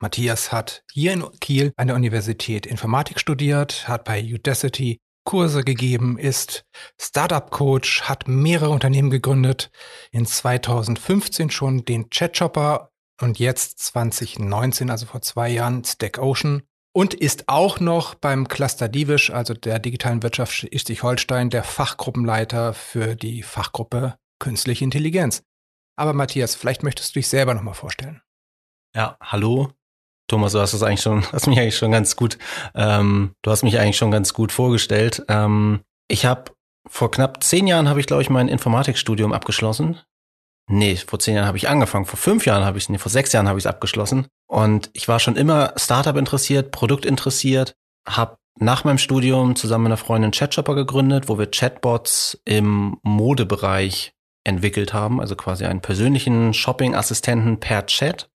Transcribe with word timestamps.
Matthias 0.00 0.52
hat 0.52 0.84
hier 0.92 1.12
in 1.12 1.24
Kiel 1.40 1.72
an 1.76 1.86
der 1.86 1.96
Universität 1.96 2.66
Informatik 2.66 3.18
studiert, 3.18 3.88
hat 3.88 4.04
bei 4.04 4.22
Udacity 4.22 4.98
Kurse 5.24 5.64
gegeben, 5.64 6.18
ist 6.18 6.64
Startup-Coach, 7.00 8.02
hat 8.02 8.28
mehrere 8.28 8.70
Unternehmen 8.70 9.10
gegründet, 9.10 9.70
in 10.12 10.24
2015 10.24 11.50
schon 11.50 11.84
den 11.84 12.10
Chatshopper 12.10 12.90
und 13.20 13.38
jetzt 13.38 13.78
2019, 13.80 14.90
also 14.90 15.06
vor 15.06 15.22
zwei 15.22 15.48
Jahren, 15.48 15.82
Stack 15.84 16.18
Ocean 16.18 16.62
und 16.94 17.12
ist 17.12 17.48
auch 17.48 17.80
noch 17.80 18.14
beim 18.14 18.48
Cluster 18.48 18.88
Divish, 18.88 19.30
also 19.30 19.52
der 19.52 19.78
digitalen 19.78 20.22
Wirtschaft 20.22 20.52
Schleswig-Holstein, 20.52 21.50
der 21.50 21.64
Fachgruppenleiter 21.64 22.72
für 22.72 23.16
die 23.16 23.42
Fachgruppe 23.42 24.16
Künstliche 24.38 24.84
Intelligenz. 24.84 25.42
Aber 25.96 26.12
Matthias, 26.12 26.54
vielleicht 26.54 26.82
möchtest 26.82 27.14
du 27.14 27.18
dich 27.18 27.28
selber 27.28 27.54
nochmal 27.54 27.74
vorstellen. 27.74 28.22
Ja, 28.94 29.16
hallo, 29.20 29.72
Thomas, 30.28 30.52
du 30.52 30.60
hast 30.60 30.74
das 30.74 30.82
eigentlich 30.82 31.02
schon, 31.02 31.24
hast 31.32 31.46
mich 31.46 31.58
eigentlich 31.58 31.76
schon 31.76 31.92
ganz 31.92 32.16
gut, 32.16 32.38
ähm, 32.74 33.32
du 33.42 33.50
hast 33.50 33.62
mich 33.62 33.78
eigentlich 33.78 33.96
schon 33.96 34.10
ganz 34.10 34.34
gut 34.34 34.52
vorgestellt. 34.52 35.24
Ähm, 35.28 35.80
ich 36.08 36.26
habe 36.26 36.52
vor 36.88 37.10
knapp 37.10 37.42
zehn 37.42 37.66
Jahren 37.66 37.88
habe 37.88 38.00
ich, 38.00 38.06
glaube 38.06 38.22
ich, 38.22 38.30
mein 38.30 38.48
Informatikstudium 38.48 39.32
abgeschlossen. 39.32 40.00
Nee, 40.68 40.96
vor 40.96 41.18
zehn 41.18 41.34
Jahren 41.36 41.46
habe 41.46 41.58
ich 41.58 41.68
angefangen. 41.68 42.06
Vor 42.06 42.18
fünf 42.18 42.44
Jahren 42.46 42.64
habe 42.64 42.78
ich, 42.78 42.88
nee, 42.88 42.98
vor 42.98 43.10
sechs 43.10 43.32
Jahren 43.32 43.48
habe 43.48 43.58
ich 43.58 43.64
es 43.64 43.70
abgeschlossen. 43.70 44.26
Und 44.48 44.90
ich 44.94 45.06
war 45.06 45.20
schon 45.20 45.36
immer 45.36 45.72
Startup 45.76 46.16
interessiert, 46.16 46.72
Produkt 46.72 47.06
interessiert, 47.06 47.74
habe 48.08 48.36
nach 48.58 48.84
meinem 48.84 48.98
Studium 48.98 49.54
zusammen 49.54 49.84
mit 49.84 49.90
einer 49.90 49.96
Freundin 49.96 50.30
Chatshopper 50.32 50.74
gegründet, 50.74 51.28
wo 51.28 51.38
wir 51.38 51.50
Chatbots 51.50 52.40
im 52.44 52.98
Modebereich 53.02 54.12
entwickelt 54.44 54.92
haben, 54.92 55.20
also 55.20 55.36
quasi 55.36 55.66
einen 55.66 55.80
persönlichen 55.80 56.54
Shopping-Assistenten 56.54 57.60
per 57.60 57.86
Chat. 57.86 58.30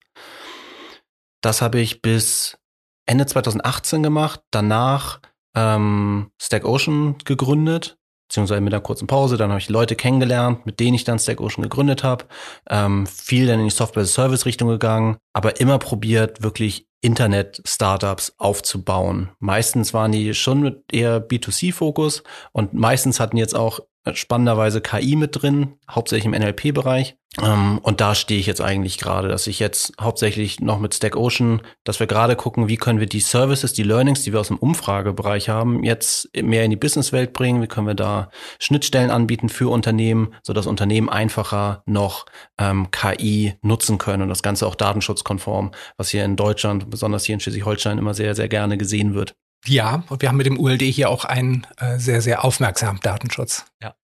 Das 1.41 1.61
habe 1.61 1.79
ich 1.79 2.01
bis 2.01 2.57
Ende 3.05 3.25
2018 3.25 4.03
gemacht. 4.03 4.41
Danach 4.51 5.19
ähm, 5.55 6.31
Stack 6.41 6.65
Ocean 6.65 7.15
gegründet, 7.25 7.97
beziehungsweise 8.29 8.61
mit 8.61 8.73
einer 8.73 8.81
kurzen 8.81 9.07
Pause. 9.07 9.37
Dann 9.37 9.49
habe 9.49 9.59
ich 9.59 9.69
Leute 9.69 9.95
kennengelernt, 9.95 10.65
mit 10.65 10.79
denen 10.79 10.95
ich 10.95 11.03
dann 11.03 11.19
Stack 11.19 11.41
Ocean 11.41 11.63
gegründet 11.63 12.03
habe. 12.03 12.25
Ähm, 12.69 13.07
viel 13.07 13.47
dann 13.47 13.59
in 13.59 13.65
die 13.65 13.71
Software-Service-Richtung 13.71 14.69
gegangen, 14.69 15.17
aber 15.33 15.59
immer 15.59 15.79
probiert, 15.79 16.43
wirklich 16.43 16.87
Internet-Startups 17.01 18.35
aufzubauen. 18.37 19.31
Meistens 19.39 19.93
waren 19.93 20.11
die 20.11 20.33
schon 20.35 20.61
mit 20.61 20.83
eher 20.93 21.27
B2C-Fokus 21.27 22.23
und 22.51 22.73
meistens 22.73 23.19
hatten 23.19 23.37
jetzt 23.37 23.55
auch 23.55 23.79
spannenderweise 24.13 24.81
KI 24.81 25.15
mit 25.15 25.41
drin, 25.41 25.73
hauptsächlich 25.89 26.25
im 26.25 26.39
NLP-Bereich. 26.39 27.15
Ähm, 27.41 27.79
und 27.81 28.01
da 28.01 28.13
stehe 28.13 28.39
ich 28.39 28.45
jetzt 28.45 28.59
eigentlich 28.59 28.97
gerade, 28.97 29.29
dass 29.29 29.47
ich 29.47 29.59
jetzt 29.59 29.93
hauptsächlich 30.01 30.59
noch 30.59 30.79
mit 30.79 30.93
Stack 30.93 31.15
Ocean, 31.15 31.61
dass 31.85 31.99
wir 32.01 32.07
gerade 32.07 32.35
gucken, 32.35 32.67
wie 32.67 32.75
können 32.75 32.99
wir 32.99 33.07
die 33.07 33.21
Services, 33.21 33.71
die 33.71 33.83
Learnings, 33.83 34.23
die 34.23 34.33
wir 34.33 34.39
aus 34.41 34.49
dem 34.49 34.57
Umfragebereich 34.57 35.47
haben, 35.47 35.83
jetzt 35.83 36.29
mehr 36.35 36.65
in 36.65 36.71
die 36.71 36.77
Businesswelt 36.77 37.31
bringen. 37.31 37.61
Wie 37.61 37.67
können 37.67 37.87
wir 37.87 37.93
da 37.93 38.29
Schnittstellen 38.59 39.11
anbieten 39.11 39.47
für 39.47 39.71
Unternehmen, 39.71 40.33
sodass 40.43 40.67
Unternehmen 40.67 41.09
einfacher 41.09 41.83
noch 41.85 42.25
ähm, 42.57 42.91
KI 42.91 43.53
nutzen 43.61 43.97
können 43.97 44.23
und 44.23 44.29
das 44.29 44.43
Ganze 44.43 44.67
auch 44.67 44.75
datenschutzkonform, 44.75 45.71
was 45.95 46.09
hier 46.09 46.25
in 46.25 46.35
Deutschland, 46.35 46.89
besonders 46.89 47.23
hier 47.23 47.35
in 47.35 47.39
Schleswig-Holstein 47.39 47.97
immer 47.97 48.13
sehr, 48.13 48.35
sehr 48.35 48.49
gerne 48.49 48.77
gesehen 48.77 49.13
wird. 49.13 49.35
Ja, 49.65 50.03
und 50.09 50.21
wir 50.21 50.29
haben 50.29 50.37
mit 50.37 50.47
dem 50.47 50.59
ULD 50.59 50.81
hier 50.81 51.09
auch 51.09 51.25
einen 51.25 51.67
äh, 51.77 51.99
sehr, 51.99 52.21
sehr 52.21 52.43
aufmerksamen 52.43 52.99
Datenschutz. 53.01 53.65
Ja. 53.81 53.95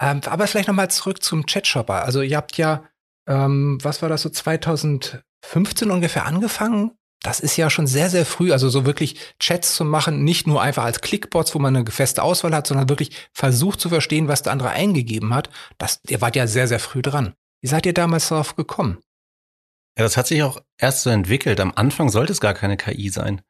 Ähm, 0.00 0.20
aber 0.26 0.46
vielleicht 0.46 0.68
nochmal 0.68 0.90
zurück 0.90 1.22
zum 1.22 1.46
Chatshopper. 1.46 2.04
Also 2.04 2.20
ihr 2.20 2.36
habt 2.36 2.56
ja, 2.58 2.84
ähm, 3.26 3.78
was 3.82 4.02
war 4.02 4.08
das 4.08 4.22
so 4.22 4.28
2015 4.28 5.90
ungefähr 5.90 6.26
angefangen? 6.26 6.92
Das 7.22 7.40
ist 7.40 7.56
ja 7.56 7.70
schon 7.70 7.86
sehr, 7.86 8.10
sehr 8.10 8.26
früh, 8.26 8.52
also 8.52 8.68
so 8.68 8.84
wirklich 8.84 9.18
Chats 9.40 9.74
zu 9.74 9.84
machen, 9.84 10.22
nicht 10.22 10.46
nur 10.46 10.62
einfach 10.62 10.84
als 10.84 11.00
Clickbots, 11.00 11.54
wo 11.54 11.58
man 11.58 11.74
eine 11.74 11.90
feste 11.90 12.22
Auswahl 12.22 12.54
hat, 12.54 12.66
sondern 12.66 12.88
wirklich 12.88 13.28
versucht 13.32 13.80
zu 13.80 13.88
verstehen, 13.88 14.28
was 14.28 14.42
der 14.42 14.52
andere 14.52 14.70
eingegeben 14.70 15.34
hat. 15.34 15.50
Das, 15.78 16.00
ihr 16.08 16.20
wart 16.20 16.36
ja 16.36 16.46
sehr, 16.46 16.68
sehr 16.68 16.78
früh 16.78 17.02
dran. 17.02 17.34
Wie 17.62 17.68
seid 17.68 17.86
ihr 17.86 17.94
damals 17.94 18.28
darauf 18.28 18.54
gekommen? 18.54 18.98
Ja, 19.98 20.04
das 20.04 20.18
hat 20.18 20.26
sich 20.26 20.42
auch 20.42 20.60
erst 20.78 21.02
so 21.02 21.10
entwickelt. 21.10 21.58
Am 21.58 21.72
Anfang 21.74 22.10
sollte 22.10 22.32
es 22.32 22.40
gar 22.40 22.52
keine 22.52 22.76
KI 22.76 23.08
sein. 23.08 23.40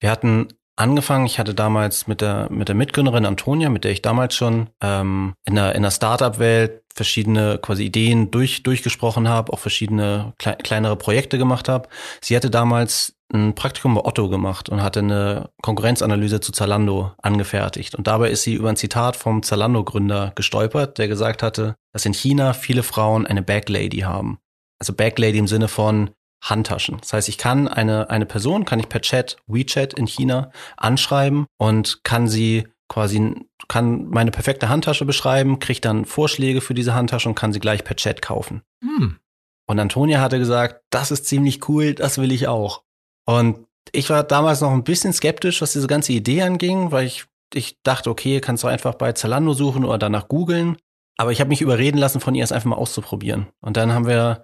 Wir 0.00 0.10
hatten 0.10 0.48
angefangen. 0.76 1.26
Ich 1.26 1.38
hatte 1.38 1.54
damals 1.54 2.06
mit 2.06 2.20
der, 2.20 2.48
mit 2.50 2.68
der 2.68 2.74
Mitgründerin 2.74 3.26
Antonia, 3.26 3.68
mit 3.68 3.84
der 3.84 3.92
ich 3.92 4.02
damals 4.02 4.34
schon 4.34 4.70
ähm, 4.82 5.34
in 5.44 5.54
der, 5.54 5.74
in 5.74 5.82
der 5.82 5.90
Startup-Welt 5.90 6.82
verschiedene 6.94 7.58
quasi 7.58 7.84
Ideen 7.84 8.30
durch, 8.30 8.62
durchgesprochen 8.62 9.28
habe, 9.28 9.52
auch 9.52 9.58
verschiedene 9.58 10.34
klei 10.38 10.54
kleinere 10.54 10.96
Projekte 10.96 11.38
gemacht 11.38 11.68
habe. 11.68 11.88
Sie 12.20 12.36
hatte 12.36 12.50
damals 12.50 13.14
ein 13.32 13.54
Praktikum 13.54 13.94
bei 13.94 14.04
Otto 14.04 14.28
gemacht 14.28 14.68
und 14.68 14.82
hatte 14.82 15.00
eine 15.00 15.50
Konkurrenzanalyse 15.62 16.40
zu 16.40 16.52
Zalando 16.52 17.12
angefertigt. 17.22 17.94
Und 17.94 18.06
dabei 18.06 18.30
ist 18.30 18.42
sie 18.42 18.54
über 18.54 18.68
ein 18.68 18.76
Zitat 18.76 19.16
vom 19.16 19.42
Zalando-Gründer 19.42 20.32
gestolpert, 20.34 20.98
der 20.98 21.08
gesagt 21.08 21.42
hatte, 21.42 21.76
dass 21.92 22.04
in 22.04 22.12
China 22.12 22.52
viele 22.52 22.82
Frauen 22.82 23.26
eine 23.26 23.42
Backlady 23.42 24.00
haben. 24.00 24.38
Also 24.78 24.92
Backlady 24.92 25.38
im 25.38 25.48
Sinne 25.48 25.68
von, 25.68 26.10
Handtaschen. 26.42 26.98
Das 27.00 27.12
heißt, 27.12 27.28
ich 27.28 27.38
kann 27.38 27.68
eine, 27.68 28.10
eine 28.10 28.26
Person, 28.26 28.64
kann 28.64 28.80
ich 28.80 28.88
per 28.88 29.00
Chat, 29.00 29.36
WeChat 29.46 29.94
in 29.94 30.06
China 30.06 30.50
anschreiben 30.76 31.46
und 31.56 32.02
kann 32.02 32.28
sie 32.28 32.66
quasi, 32.88 33.34
kann 33.68 34.08
meine 34.08 34.32
perfekte 34.32 34.68
Handtasche 34.68 35.04
beschreiben, 35.04 35.60
kriegt 35.60 35.84
dann 35.84 36.04
Vorschläge 36.04 36.60
für 36.60 36.74
diese 36.74 36.94
Handtasche 36.94 37.28
und 37.28 37.36
kann 37.36 37.52
sie 37.52 37.60
gleich 37.60 37.84
per 37.84 37.96
Chat 37.96 38.20
kaufen. 38.20 38.62
Hm. 38.82 39.18
Und 39.66 39.78
Antonia 39.78 40.20
hatte 40.20 40.38
gesagt, 40.38 40.82
das 40.90 41.10
ist 41.10 41.26
ziemlich 41.26 41.68
cool, 41.68 41.94
das 41.94 42.18
will 42.18 42.32
ich 42.32 42.48
auch. 42.48 42.82
Und 43.24 43.66
ich 43.92 44.10
war 44.10 44.24
damals 44.24 44.60
noch 44.60 44.72
ein 44.72 44.84
bisschen 44.84 45.12
skeptisch, 45.12 45.62
was 45.62 45.72
diese 45.72 45.86
ganze 45.86 46.12
Idee 46.12 46.42
anging, 46.42 46.92
weil 46.92 47.06
ich, 47.06 47.24
ich 47.54 47.80
dachte, 47.82 48.10
okay, 48.10 48.40
kannst 48.40 48.64
du 48.64 48.68
einfach 48.68 48.94
bei 48.94 49.12
Zalando 49.12 49.54
suchen 49.54 49.84
oder 49.84 49.98
danach 49.98 50.28
googeln. 50.28 50.76
Aber 51.16 51.30
ich 51.30 51.40
habe 51.40 51.48
mich 51.48 51.60
überreden 51.60 51.98
lassen, 51.98 52.20
von 52.20 52.34
ihr 52.34 52.44
es 52.44 52.52
einfach 52.52 52.70
mal 52.70 52.76
auszuprobieren. 52.76 53.46
Und 53.60 53.76
dann 53.76 53.92
haben 53.92 54.06
wir 54.06 54.42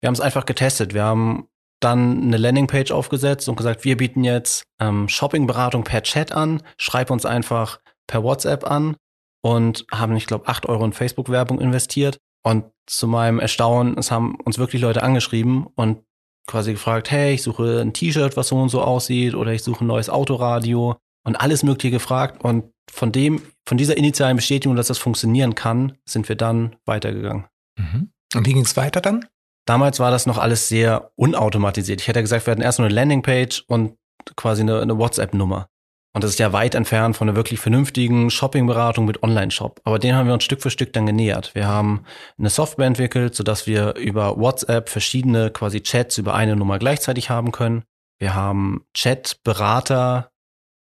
wir 0.00 0.08
haben 0.08 0.14
es 0.14 0.20
einfach 0.20 0.46
getestet. 0.46 0.94
Wir 0.94 1.04
haben 1.04 1.48
dann 1.80 2.22
eine 2.22 2.36
Landingpage 2.36 2.90
aufgesetzt 2.92 3.48
und 3.48 3.56
gesagt, 3.56 3.84
wir 3.84 3.96
bieten 3.96 4.22
jetzt 4.22 4.64
ähm, 4.80 5.08
Shoppingberatung 5.08 5.84
per 5.84 6.02
Chat 6.02 6.32
an. 6.32 6.62
Schreib 6.76 7.10
uns 7.10 7.24
einfach 7.24 7.80
per 8.06 8.22
WhatsApp 8.22 8.64
an 8.64 8.96
und 9.42 9.86
haben, 9.90 10.16
ich 10.16 10.26
glaube, 10.26 10.48
acht 10.48 10.66
Euro 10.66 10.84
in 10.84 10.92
Facebook-Werbung 10.92 11.60
investiert. 11.60 12.18
Und 12.42 12.64
zu 12.86 13.06
meinem 13.06 13.38
Erstaunen, 13.38 13.96
es 13.98 14.10
haben 14.10 14.36
uns 14.44 14.58
wirklich 14.58 14.82
Leute 14.82 15.02
angeschrieben 15.02 15.66
und 15.74 16.02
quasi 16.46 16.72
gefragt, 16.72 17.10
hey, 17.10 17.34
ich 17.34 17.42
suche 17.42 17.80
ein 17.80 17.92
T-Shirt, 17.92 18.36
was 18.36 18.48
so 18.48 18.56
und 18.56 18.70
so 18.70 18.82
aussieht, 18.82 19.34
oder 19.34 19.52
ich 19.52 19.62
suche 19.62 19.84
ein 19.84 19.86
neues 19.86 20.10
Autoradio 20.10 20.96
und 21.24 21.36
alles 21.36 21.62
Mögliche 21.62 21.92
gefragt. 21.92 22.42
Und 22.42 22.72
von 22.90 23.12
dem, 23.12 23.42
von 23.66 23.78
dieser 23.78 23.96
initialen 23.96 24.36
Bestätigung, 24.36 24.76
dass 24.76 24.88
das 24.88 24.98
funktionieren 24.98 25.54
kann, 25.54 25.96
sind 26.04 26.28
wir 26.28 26.36
dann 26.36 26.76
weitergegangen. 26.86 27.46
Mhm. 27.78 28.10
Und 28.34 28.46
wie 28.46 28.52
ging 28.52 28.64
es 28.64 28.76
weiter 28.76 29.00
dann? 29.00 29.26
Damals 29.66 30.00
war 30.00 30.10
das 30.10 30.26
noch 30.26 30.38
alles 30.38 30.68
sehr 30.68 31.12
unautomatisiert. 31.16 32.00
Ich 32.00 32.08
hätte 32.08 32.20
gesagt, 32.20 32.46
wir 32.46 32.52
hatten 32.52 32.62
erst 32.62 32.78
nur 32.78 32.86
eine 32.86 32.94
Landingpage 32.94 33.64
und 33.68 33.96
quasi 34.36 34.62
eine, 34.62 34.80
eine 34.80 34.98
WhatsApp-Nummer. 34.98 35.68
Und 36.12 36.24
das 36.24 36.32
ist 36.32 36.40
ja 36.40 36.52
weit 36.52 36.74
entfernt 36.74 37.16
von 37.16 37.28
einer 37.28 37.36
wirklich 37.36 37.60
vernünftigen 37.60 38.30
Shoppingberatung 38.30 39.04
mit 39.04 39.22
Online-Shop. 39.22 39.80
Aber 39.84 40.00
den 40.00 40.16
haben 40.16 40.26
wir 40.26 40.34
uns 40.34 40.42
Stück 40.42 40.60
für 40.60 40.70
Stück 40.70 40.92
dann 40.92 41.06
genähert. 41.06 41.54
Wir 41.54 41.68
haben 41.68 42.04
eine 42.36 42.50
Software 42.50 42.86
entwickelt, 42.86 43.36
sodass 43.36 43.68
wir 43.68 43.94
über 43.94 44.36
WhatsApp 44.36 44.88
verschiedene 44.88 45.50
quasi 45.50 45.82
Chats 45.82 46.18
über 46.18 46.34
eine 46.34 46.56
Nummer 46.56 46.80
gleichzeitig 46.80 47.30
haben 47.30 47.52
können. 47.52 47.84
Wir 48.18 48.34
haben 48.34 48.84
Chat-Berater 48.92 50.32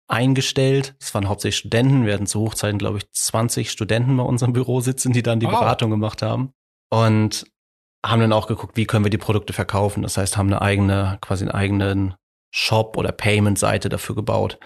eingestellt. 0.08 0.96
Das 1.00 1.16
waren 1.16 1.28
hauptsächlich 1.28 1.58
Studenten. 1.58 2.06
Wir 2.06 2.14
hatten 2.14 2.28
zu 2.28 2.42
Hochzeiten, 2.42 2.78
glaube 2.78 3.00
ich, 3.00 3.12
20 3.12 3.72
Studenten 3.72 4.16
bei 4.18 4.24
unserem 4.24 4.54
Büro 4.54 4.80
sitzen, 4.80 5.12
die 5.12 5.24
dann 5.24 5.40
die 5.40 5.48
wow. 5.48 5.60
Beratung 5.60 5.90
gemacht 5.90 6.22
haben. 6.22 6.52
Und 6.92 7.46
haben 8.06 8.22
dann 8.22 8.34
auch 8.34 8.48
geguckt, 8.48 8.78
wie 8.78 8.86
können 8.86 9.06
wir 9.06 9.10
die 9.10 9.18
Produkte 9.18 9.54
verkaufen. 9.54 10.04
Das 10.04 10.18
heißt, 10.18 10.38
haben 10.38 10.48
eine 10.48 10.62
eigene, 10.62 11.18
quasi 11.22 11.44
einen 11.44 11.52
eigenen 11.52 12.16
Shop 12.52 12.96
oder 12.96 13.12
Payment-Seite 13.12 13.90
dafür 13.90 14.16
gebaut. 14.16 14.57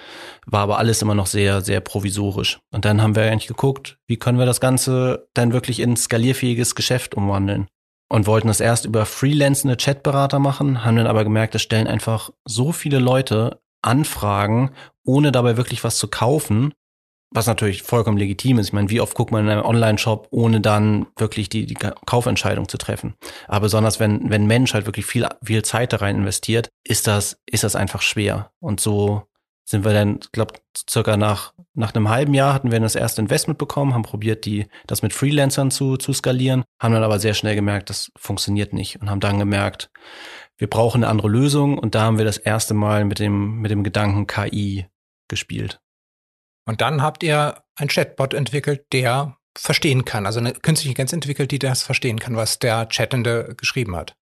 War 0.45 0.62
aber 0.62 0.77
alles 0.77 1.01
immer 1.01 1.15
noch 1.15 1.25
sehr, 1.25 1.62
sehr 1.62 1.81
provisorisch. 1.81 2.59
Und 2.71 2.86
dann 2.86 3.01
haben 3.01 3.15
wir 3.15 3.24
eigentlich 3.24 3.47
geguckt, 3.47 3.97
wie 4.07 4.18
können 4.18 4.38
wir 4.38 4.45
das 4.45 4.62
Ganze 4.62 5.27
dann 5.33 5.53
wirklich 5.53 5.80
in 5.80 5.95
skalierfähiges 5.95 6.75
Geschäft 6.75 7.15
umwandeln. 7.15 7.68
Und 8.12 8.27
wollten 8.27 8.47
das 8.47 8.59
erst 8.59 8.86
über 8.86 9.06
freelancende 9.06 9.77
Chatberater 9.77 10.39
machen, 10.39 10.83
haben 10.83 10.97
dann 10.97 11.07
aber 11.07 11.24
gemerkt, 11.24 11.56
es 11.56 11.62
stellen 11.62 11.88
einfach 11.88 12.31
so 12.45 12.71
viele 12.71 13.00
Leute 13.00 13.59
anfragen, 13.81 14.71
ohne 15.03 15.31
dabei 15.31 15.57
wirklich 15.57 15.83
was 15.83 15.97
zu 15.97 16.07
kaufen, 16.07 16.74
was 17.31 17.48
natürlich 17.48 17.84
vollkommen 17.84 18.18
legitim 18.18 18.58
ist. 18.58 18.68
Ich 18.68 18.74
meine, 18.74 18.90
wie 18.90 19.02
oft 19.02 19.16
guckt 19.16 19.31
man 19.31 19.46
in 19.46 19.52
einem 19.52 19.66
Online-Shop, 19.66 20.28
ohne 20.31 20.62
dann 20.62 21.08
wirklich 21.18 21.50
die, 21.50 21.66
die 21.66 21.76
Kaufentscheidung 21.76 22.68
zu 22.68 22.78
treffen? 22.78 23.16
Aber 23.48 23.62
besonders 23.62 24.00
wenn, 24.00 24.30
wenn 24.30 24.48
Mensch 24.48 24.74
halt 24.74 24.86
wirklich 24.86 25.06
viel, 25.06 25.28
viel 25.44 25.64
Zeit 25.64 25.94
da 25.94 25.98
rein 25.98 26.16
investiert, 26.16 26.70
ist 26.84 27.08
das, 27.08 27.40
ist 27.46 27.64
das 27.64 27.76
einfach 27.76 28.02
schwer. 28.02 28.52
Und 28.60 28.80
so 28.80 29.24
sind 29.70 29.86
wir 29.86 29.94
dann, 29.94 30.20
glaube 30.31 30.56
circa 30.90 31.16
nach, 31.16 31.54
nach 31.76 31.94
einem 31.94 32.10
halben 32.10 32.34
Jahr 32.34 32.54
hatten 32.54 32.72
wir 32.72 32.80
das 32.80 32.96
erste 32.96 33.22
Investment 33.22 33.60
bekommen, 33.60 33.94
haben 33.94 34.02
probiert, 34.02 34.46
die, 34.46 34.66
das 34.88 35.04
mit 35.04 35.14
Freelancern 35.14 35.70
zu, 35.70 35.98
zu 35.98 36.12
skalieren, 36.12 36.64
haben 36.81 36.94
dann 36.94 37.04
aber 37.04 37.20
sehr 37.20 37.36
schnell 37.36 37.54
gemerkt, 37.54 37.92
das 37.92 38.12
funktioniert 38.18 38.74
nicht 38.74 39.00
und 39.00 39.12
haben 39.12 39.20
dann 39.20 39.38
gemerkt, 39.38 39.92
wir 40.58 40.68
brauchen 40.68 41.04
eine 41.04 41.12
andere 41.12 41.30
Lösung 41.30 41.78
und 41.78 41.94
da 41.94 42.02
haben 42.02 42.18
wir 42.18 42.26
das 42.26 42.38
erste 42.38 42.74
Mal 42.74 43.06
mit 43.06 43.20
dem, 43.20 43.62
mit 43.62 43.70
dem 43.70 43.84
Gedanken 43.84 44.26
KI 44.26 44.88
gespielt. 45.28 45.80
Und 46.69 46.81
dann 46.81 47.01
habt 47.01 47.24
ihr 47.24 47.63
ein 47.77 47.88
Chatbot 47.88 48.36
entwickelt, 48.36 48.86
der 48.94 49.36
verstehen 49.57 50.06
kann, 50.06 50.27
also 50.27 50.38
eine 50.38 50.54
künstliche 50.54 50.92
Intelligenz 50.92 51.13
entwickelt, 51.13 51.50
die 51.50 51.57
das 51.57 51.81
verstehen 51.81 52.19
kann, 52.19 52.36
was 52.36 52.60
der 52.60 52.88
Chattende 52.89 53.56
geschrieben 53.57 53.95
hat. 53.95 54.16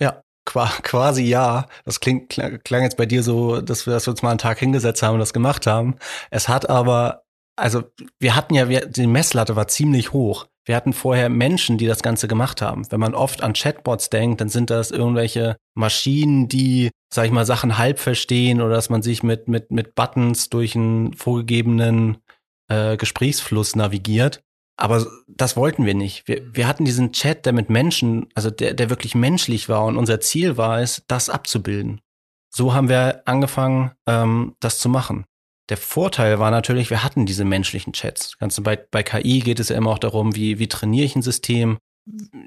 Ja, 0.00 0.22
quasi 0.82 1.24
ja. 1.24 1.66
Das 1.84 2.00
klingt, 2.00 2.30
klang 2.64 2.82
jetzt 2.84 2.96
bei 2.96 3.04
dir 3.04 3.22
so, 3.22 3.60
dass 3.60 3.84
wir, 3.84 3.92
das 3.92 4.08
uns 4.08 4.22
mal 4.22 4.30
einen 4.30 4.38
Tag 4.38 4.58
hingesetzt 4.58 5.02
haben 5.02 5.12
und 5.12 5.20
das 5.20 5.34
gemacht 5.34 5.66
haben. 5.66 5.96
Es 6.30 6.48
hat 6.48 6.70
aber, 6.70 7.24
also 7.58 7.84
wir 8.18 8.34
hatten 8.36 8.54
ja, 8.54 8.68
wir, 8.68 8.86
die 8.86 9.06
Messlatte 9.06 9.56
war 9.56 9.68
ziemlich 9.68 10.12
hoch. 10.12 10.46
Wir 10.64 10.76
hatten 10.76 10.92
vorher 10.92 11.28
Menschen, 11.28 11.78
die 11.78 11.86
das 11.86 12.02
Ganze 12.02 12.28
gemacht 12.28 12.60
haben. 12.60 12.90
Wenn 12.90 13.00
man 13.00 13.14
oft 13.14 13.42
an 13.42 13.54
Chatbots 13.54 14.10
denkt, 14.10 14.40
dann 14.40 14.48
sind 14.48 14.70
das 14.70 14.90
irgendwelche 14.90 15.56
Maschinen, 15.74 16.48
die 16.48 16.90
sag 17.12 17.26
ich 17.26 17.32
mal, 17.32 17.46
Sachen 17.46 17.78
halb 17.78 17.98
verstehen 17.98 18.60
oder 18.60 18.74
dass 18.74 18.90
man 18.90 19.02
sich 19.02 19.22
mit, 19.22 19.48
mit, 19.48 19.70
mit 19.70 19.94
Buttons 19.94 20.50
durch 20.50 20.76
einen 20.76 21.14
vorgegebenen 21.14 22.18
äh, 22.68 22.96
Gesprächsfluss 22.96 23.76
navigiert. 23.76 24.42
Aber 24.76 25.06
das 25.26 25.56
wollten 25.56 25.86
wir 25.86 25.94
nicht. 25.94 26.28
Wir, 26.28 26.54
wir 26.54 26.68
hatten 26.68 26.84
diesen 26.84 27.12
Chat, 27.12 27.46
der 27.46 27.52
mit 27.52 27.70
Menschen, 27.70 28.28
also 28.34 28.50
der, 28.50 28.74
der 28.74 28.90
wirklich 28.90 29.14
menschlich 29.14 29.68
war 29.68 29.84
und 29.86 29.96
unser 29.96 30.20
Ziel 30.20 30.56
war 30.56 30.80
es, 30.80 31.02
das 31.08 31.30
abzubilden. 31.30 32.00
So 32.50 32.74
haben 32.74 32.88
wir 32.88 33.22
angefangen, 33.26 33.92
ähm, 34.06 34.54
das 34.60 34.78
zu 34.78 34.88
machen. 34.88 35.24
Der 35.68 35.76
Vorteil 35.76 36.38
war 36.38 36.50
natürlich, 36.50 36.90
wir 36.90 37.04
hatten 37.04 37.26
diese 37.26 37.44
menschlichen 37.44 37.92
Chats. 37.92 38.38
Ganz 38.38 38.60
bei, 38.60 38.76
bei 38.76 39.02
KI 39.02 39.40
geht 39.40 39.60
es 39.60 39.68
ja 39.68 39.76
immer 39.76 39.90
auch 39.90 39.98
darum, 39.98 40.34
wie, 40.34 40.58
wie 40.58 40.68
trainiere 40.68 41.04
ich 41.04 41.14
ein 41.14 41.22
System, 41.22 41.78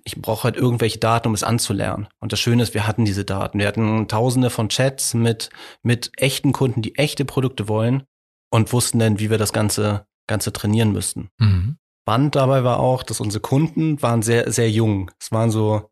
ich 0.03 0.19
brauche 0.19 0.45
halt 0.45 0.56
irgendwelche 0.56 1.00
Daten, 1.00 1.27
um 1.27 1.33
es 1.33 1.44
anzulernen. 1.44 2.07
Und 2.19 2.31
das 2.31 2.39
Schöne 2.39 2.63
ist, 2.63 2.73
wir 2.73 2.88
hatten 2.88 3.06
diese 3.06 3.25
Daten. 3.25 3.59
Wir 3.59 3.68
hatten 3.68 4.07
tausende 4.07 4.50
von 4.50 4.69
Chats 4.69 5.13
mit, 5.13 5.50
mit 5.83 6.12
echten 6.18 6.51
Kunden, 6.51 6.81
die 6.81 6.95
echte 6.95 7.25
Produkte 7.25 7.68
wollen 7.68 8.03
und 8.50 8.73
wussten 8.73 9.00
dann, 9.00 9.19
wie 9.19 9.29
wir 9.29 9.38
das 9.38 9.53
Ganze, 9.53 10.06
Ganze 10.27 10.51
trainieren 10.51 10.91
müssten. 10.91 11.29
Mhm. 11.38 11.77
Spannend 12.03 12.35
dabei 12.35 12.63
war 12.63 12.79
auch, 12.79 13.03
dass 13.03 13.21
unsere 13.21 13.41
Kunden 13.41 14.01
waren 14.01 14.23
sehr, 14.23 14.51
sehr 14.51 14.69
jung. 14.71 15.12
Es 15.19 15.31
waren 15.31 15.51
so 15.51 15.91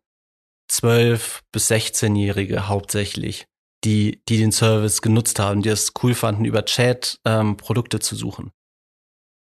zwölf 0.68 1.42
bis 1.52 1.70
16-Jährige 1.70 2.68
hauptsächlich, 2.68 3.46
die, 3.84 4.22
die 4.28 4.38
den 4.38 4.52
Service 4.52 5.02
genutzt 5.02 5.38
haben, 5.38 5.62
die 5.62 5.70
es 5.70 5.92
cool 6.02 6.14
fanden, 6.14 6.44
über 6.44 6.64
Chat 6.64 7.20
ähm, 7.24 7.56
Produkte 7.56 7.98
zu 8.00 8.14
suchen. 8.14 8.52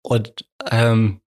Und 0.03 0.45
ähm, 0.69 1.21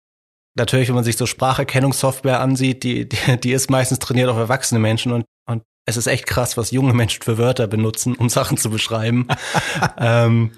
natürlich, 0.55 0.88
wenn 0.88 0.94
man 0.94 1.05
sich 1.05 1.17
so 1.17 1.26
Spracherkennungssoftware 1.26 2.41
ansieht, 2.41 2.82
die, 2.82 3.08
die, 3.08 3.41
die 3.43 3.53
ist 3.53 3.70
meistens 3.70 3.99
trainiert 3.99 4.29
auf 4.29 4.37
erwachsene 4.37 4.81
Menschen 4.81 5.12
und, 5.12 5.25
und 5.49 5.62
es 5.87 5.97
ist 5.97 6.08
echt 6.08 6.26
krass, 6.26 6.56
was 6.56 6.73
junge 6.73 6.94
Menschen 6.94 7.23
für 7.23 7.38
Wörter 7.38 7.69
benutzen, 7.69 8.17
um 8.17 8.29
Sachen 8.29 8.56
zu 8.56 8.70
beschreiben. 8.70 9.29
ähm, 9.99 10.53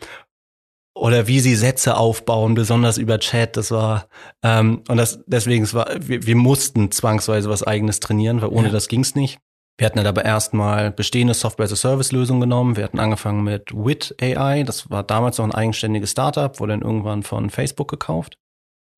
oder 0.99 1.29
wie 1.29 1.39
sie 1.39 1.55
Sätze 1.55 1.97
aufbauen, 1.97 2.55
besonders 2.55 2.99
über 2.99 3.21
Chat. 3.21 3.57
Das 3.57 3.71
war 3.71 4.09
ähm, 4.43 4.83
und 4.89 4.97
das 4.97 5.23
deswegen 5.27 5.63
es 5.63 5.73
war 5.73 5.89
wir, 6.01 6.27
wir 6.27 6.35
mussten 6.35 6.91
zwangsweise 6.91 7.49
was 7.49 7.63
eigenes 7.63 8.01
trainieren, 8.01 8.43
weil 8.43 8.49
ohne 8.49 8.69
ja. 8.69 8.73
das 8.73 8.89
ging's 8.89 9.15
nicht. 9.15 9.39
Wir 9.79 9.87
hatten 9.87 9.99
halt 9.99 10.09
aber 10.09 10.25
erstmal 10.25 10.91
bestehende 10.91 11.35
Software-as-a-Service-Lösungen 11.35 12.41
genommen. 12.41 12.77
Wir 12.77 12.83
hatten 12.83 12.99
angefangen 12.99 13.45
mit 13.45 13.73
Wit 13.73 14.17
AI. 14.21 14.65
Das 14.65 14.91
war 14.91 15.05
damals 15.05 15.39
noch 15.39 15.45
ein 15.45 15.55
eigenständiges 15.55 16.11
Startup, 16.11 16.59
wurde 16.59 16.73
dann 16.73 16.83
irgendwann 16.83 17.23
von 17.23 17.49
Facebook 17.49 17.89
gekauft. 17.89 18.37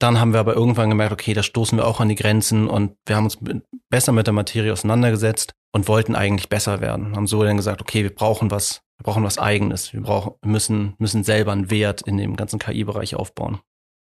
Dann 0.00 0.19
haben 0.19 0.32
wir 0.32 0.41
aber 0.41 0.55
irgendwann 0.55 0.88
gemerkt, 0.88 1.12
okay, 1.12 1.35
da 1.35 1.43
stoßen 1.43 1.77
wir 1.77 1.87
auch 1.87 2.00
an 2.00 2.09
die 2.09 2.15
Grenzen 2.15 2.67
und 2.67 2.97
wir 3.05 3.17
haben 3.17 3.25
uns 3.25 3.38
besser 3.91 4.12
mit 4.12 4.27
der 4.27 4.32
Materie 4.32 4.73
auseinandergesetzt 4.73 5.53
und 5.73 5.87
wollten 5.87 6.15
eigentlich 6.15 6.49
besser 6.49 6.81
werden. 6.81 7.15
Haben 7.15 7.26
so 7.26 7.44
dann 7.44 7.59
gesagt, 7.59 7.83
okay, 7.83 8.03
wir 8.03 8.15
brauchen 8.15 8.50
was, 8.50 8.81
wir 8.97 9.05
brauchen 9.05 9.23
was 9.23 9.38
Eigenes. 9.38 9.93
Wir 9.93 10.00
brauchen, 10.00 10.33
müssen, 10.43 10.94
müssen 10.97 11.25
selber 11.25 11.53
einen 11.53 11.71
Wert 11.71 12.00
in 12.00 12.17
dem 12.17 12.37
ganzen 12.37 12.59
KI-Bereich 12.59 13.15
aufbauen. 13.15 13.61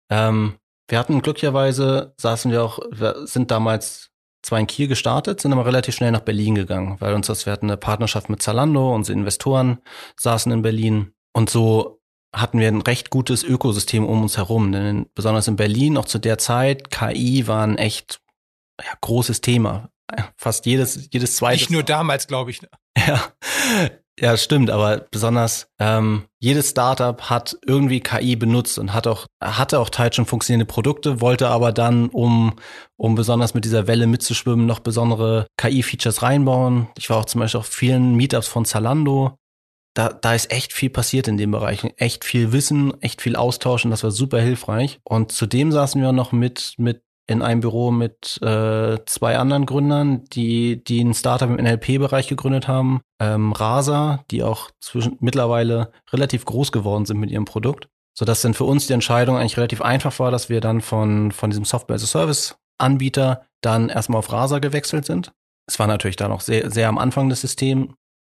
Ähm, 0.09 0.55
wir 0.87 0.97
hatten 0.97 1.21
glücklicherweise, 1.21 2.13
saßen 2.17 2.51
wir 2.51 2.63
auch, 2.63 2.79
wir 2.91 3.27
sind 3.27 3.51
damals 3.51 4.10
zwar 4.41 4.59
in 4.59 4.67
Kiel 4.67 4.87
gestartet, 4.87 5.41
sind 5.41 5.53
aber 5.53 5.65
relativ 5.65 5.95
schnell 5.95 6.11
nach 6.11 6.21
Berlin 6.21 6.55
gegangen, 6.55 6.97
weil 6.99 7.13
uns 7.13 7.27
das, 7.27 7.45
wir 7.45 7.53
hatten 7.53 7.69
eine 7.69 7.77
Partnerschaft 7.77 8.29
mit 8.29 8.41
Zalando, 8.41 8.93
unsere 8.93 9.17
Investoren 9.17 9.79
saßen 10.19 10.51
in 10.51 10.61
Berlin 10.61 11.13
und 11.33 11.49
so 11.49 12.01
hatten 12.33 12.59
wir 12.59 12.67
ein 12.67 12.81
recht 12.81 13.09
gutes 13.09 13.43
Ökosystem 13.43 14.05
um 14.05 14.21
uns 14.21 14.37
herum. 14.37 14.71
Denn 14.71 15.07
besonders 15.15 15.47
in 15.47 15.57
Berlin, 15.57 15.97
auch 15.97 16.05
zu 16.05 16.17
der 16.17 16.37
Zeit, 16.37 16.89
KI 16.89 17.47
war 17.47 17.65
ein 17.65 17.77
echt 17.77 18.21
ja, 18.79 18.93
großes 19.01 19.41
Thema. 19.41 19.89
Fast 20.37 20.65
jedes, 20.65 21.09
jedes 21.11 21.35
zweite. 21.35 21.59
Nicht 21.59 21.71
nur 21.71 21.83
damals, 21.83 22.27
glaube 22.27 22.51
ich. 22.51 22.61
Ne? 22.61 22.69
Ja, 23.07 23.23
ja, 24.21 24.37
stimmt, 24.37 24.69
aber 24.69 25.07
besonders 25.09 25.67
ähm, 25.79 26.25
jedes 26.39 26.69
Startup 26.69 27.19
hat 27.29 27.57
irgendwie 27.65 28.01
KI 28.01 28.35
benutzt 28.35 28.77
und 28.77 28.93
hat 28.93 29.07
auch, 29.07 29.25
hatte 29.43 29.79
auch 29.79 29.89
teils 29.89 30.15
schon 30.15 30.27
funktionierende 30.27 30.71
Produkte, 30.71 31.21
wollte 31.21 31.49
aber 31.49 31.71
dann, 31.71 32.09
um, 32.09 32.53
um 32.97 33.15
besonders 33.15 33.55
mit 33.55 33.65
dieser 33.65 33.87
Welle 33.87 34.05
mitzuschwimmen, 34.05 34.67
noch 34.67 34.79
besondere 34.79 35.47
KI-Features 35.57 36.21
reinbauen. 36.21 36.87
Ich 36.97 37.09
war 37.09 37.17
auch 37.17 37.25
zum 37.25 37.39
Beispiel 37.39 37.59
auf 37.59 37.65
vielen 37.65 38.15
Meetups 38.15 38.47
von 38.47 38.63
Zalando, 38.63 39.37
da, 39.93 40.09
da 40.09 40.33
ist 40.33 40.51
echt 40.51 40.71
viel 40.71 40.89
passiert 40.89 41.27
in 41.27 41.37
dem 41.37 41.51
Bereich. 41.51 41.83
Echt 41.97 42.23
viel 42.23 42.51
Wissen, 42.53 42.93
echt 43.01 43.21
viel 43.21 43.35
Austausch 43.35 43.83
und 43.83 43.91
das 43.91 44.03
war 44.03 44.11
super 44.11 44.39
hilfreich. 44.39 44.99
Und 45.03 45.31
zudem 45.31 45.71
saßen 45.71 46.01
wir 46.01 46.11
noch 46.11 46.31
mit, 46.31 46.75
mit 46.77 47.01
in 47.31 47.41
einem 47.41 47.61
Büro 47.61 47.91
mit 47.91 48.39
äh, 48.41 48.97
zwei 49.05 49.37
anderen 49.37 49.65
Gründern, 49.65 50.25
die, 50.25 50.83
die 50.83 51.03
ein 51.03 51.13
Startup 51.13 51.49
im 51.49 51.55
NLP-Bereich 51.55 52.27
gegründet 52.27 52.67
haben. 52.67 53.01
Ähm, 53.19 53.51
Rasa, 53.53 54.23
die 54.31 54.43
auch 54.43 54.71
zwischen, 54.79 55.17
mittlerweile 55.19 55.91
relativ 56.11 56.45
groß 56.45 56.71
geworden 56.71 57.05
sind 57.05 57.19
mit 57.19 57.31
ihrem 57.31 57.45
Produkt. 57.45 57.87
Sodass 58.17 58.41
dann 58.41 58.53
für 58.53 58.65
uns 58.65 58.87
die 58.87 58.93
Entscheidung 58.93 59.37
eigentlich 59.37 59.57
relativ 59.57 59.81
einfach 59.81 60.19
war, 60.19 60.31
dass 60.31 60.49
wir 60.49 60.61
dann 60.61 60.81
von, 60.81 61.31
von 61.31 61.49
diesem 61.49 61.65
Software-as-a-Service-Anbieter 61.65 63.45
dann 63.61 63.89
erstmal 63.89 64.19
auf 64.19 64.31
Rasa 64.31 64.59
gewechselt 64.59 65.05
sind. 65.05 65.31
Es 65.67 65.79
war 65.79 65.87
natürlich 65.87 66.17
da 66.17 66.27
noch 66.27 66.41
sehr, 66.41 66.69
sehr 66.69 66.89
am 66.89 66.97
Anfang 66.97 67.29
des 67.29 67.41
Systems 67.41 67.93